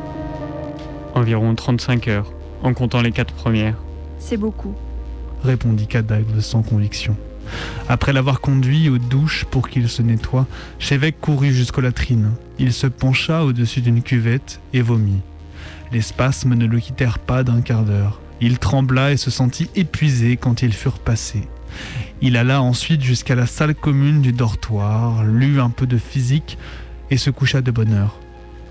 [1.14, 2.32] Environ 35 heures,
[2.64, 3.76] en comptant les quatre premières.
[4.18, 4.74] C'est beaucoup.
[5.44, 7.16] répondit Kadagve sans conviction.
[7.88, 10.46] Après l'avoir conduit aux douches pour qu'il se nettoie,
[10.80, 12.32] Chevek courut jusqu'aux latrines.
[12.58, 15.20] Il se pencha au-dessus d'une cuvette et vomit.
[15.92, 18.20] Les spasmes ne le quittèrent pas d'un quart d'heure.
[18.40, 21.46] Il trembla et se sentit épuisé quand ils furent passés.
[22.22, 26.58] Il alla ensuite jusqu'à la salle commune du dortoir, lut un peu de physique
[27.10, 28.18] et se coucha de bonne heure.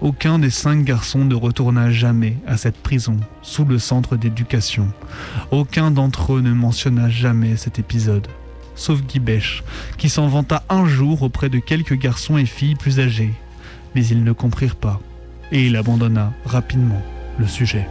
[0.02, 4.88] Aucun des cinq garçons ne retourna jamais à cette prison, sous le centre d'éducation.
[5.52, 8.28] Aucun d'entre eux ne mentionna jamais cet épisode,
[8.76, 9.64] sauf Guy Bêche,
[9.97, 13.34] qui s'en vanta un jour auprès de quelques garçons et filles plus âgés.
[13.95, 15.02] Mais ils ne comprirent pas,
[15.52, 17.02] et il abandonna rapidement
[17.39, 17.88] le sujet.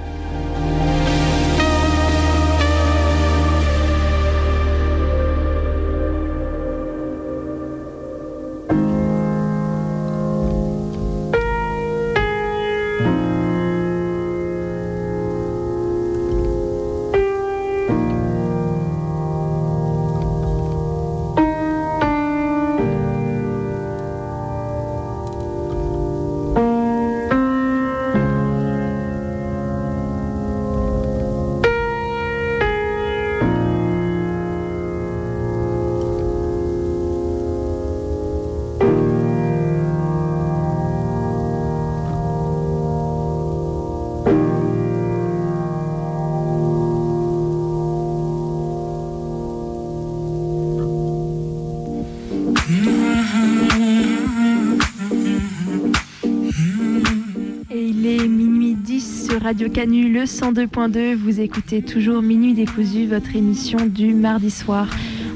[59.49, 61.15] Radio Canu, le 102.2.
[61.15, 64.91] Vous écoutez toujours Minuit décousu, votre émission du mardi soir.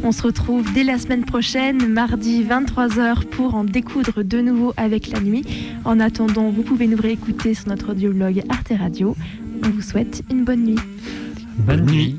[0.05, 5.09] On se retrouve dès la semaine prochaine, mardi 23h, pour en découdre de nouveau avec
[5.09, 5.47] la nuit.
[5.87, 9.17] En attendant, vous pouvez nous réécouter sur notre audioblog Arte Radio.
[9.65, 10.79] On vous souhaite une bonne nuit.
[11.57, 12.19] Bonne nuit.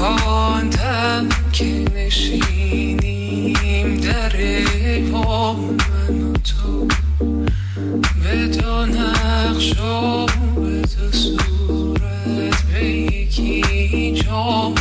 [0.00, 3.16] خنکاندم که نشینیم
[4.00, 4.32] در
[5.12, 6.88] پا من و تو.
[8.22, 10.26] به دو نقش و
[10.60, 14.72] به دو صورت به یکی جا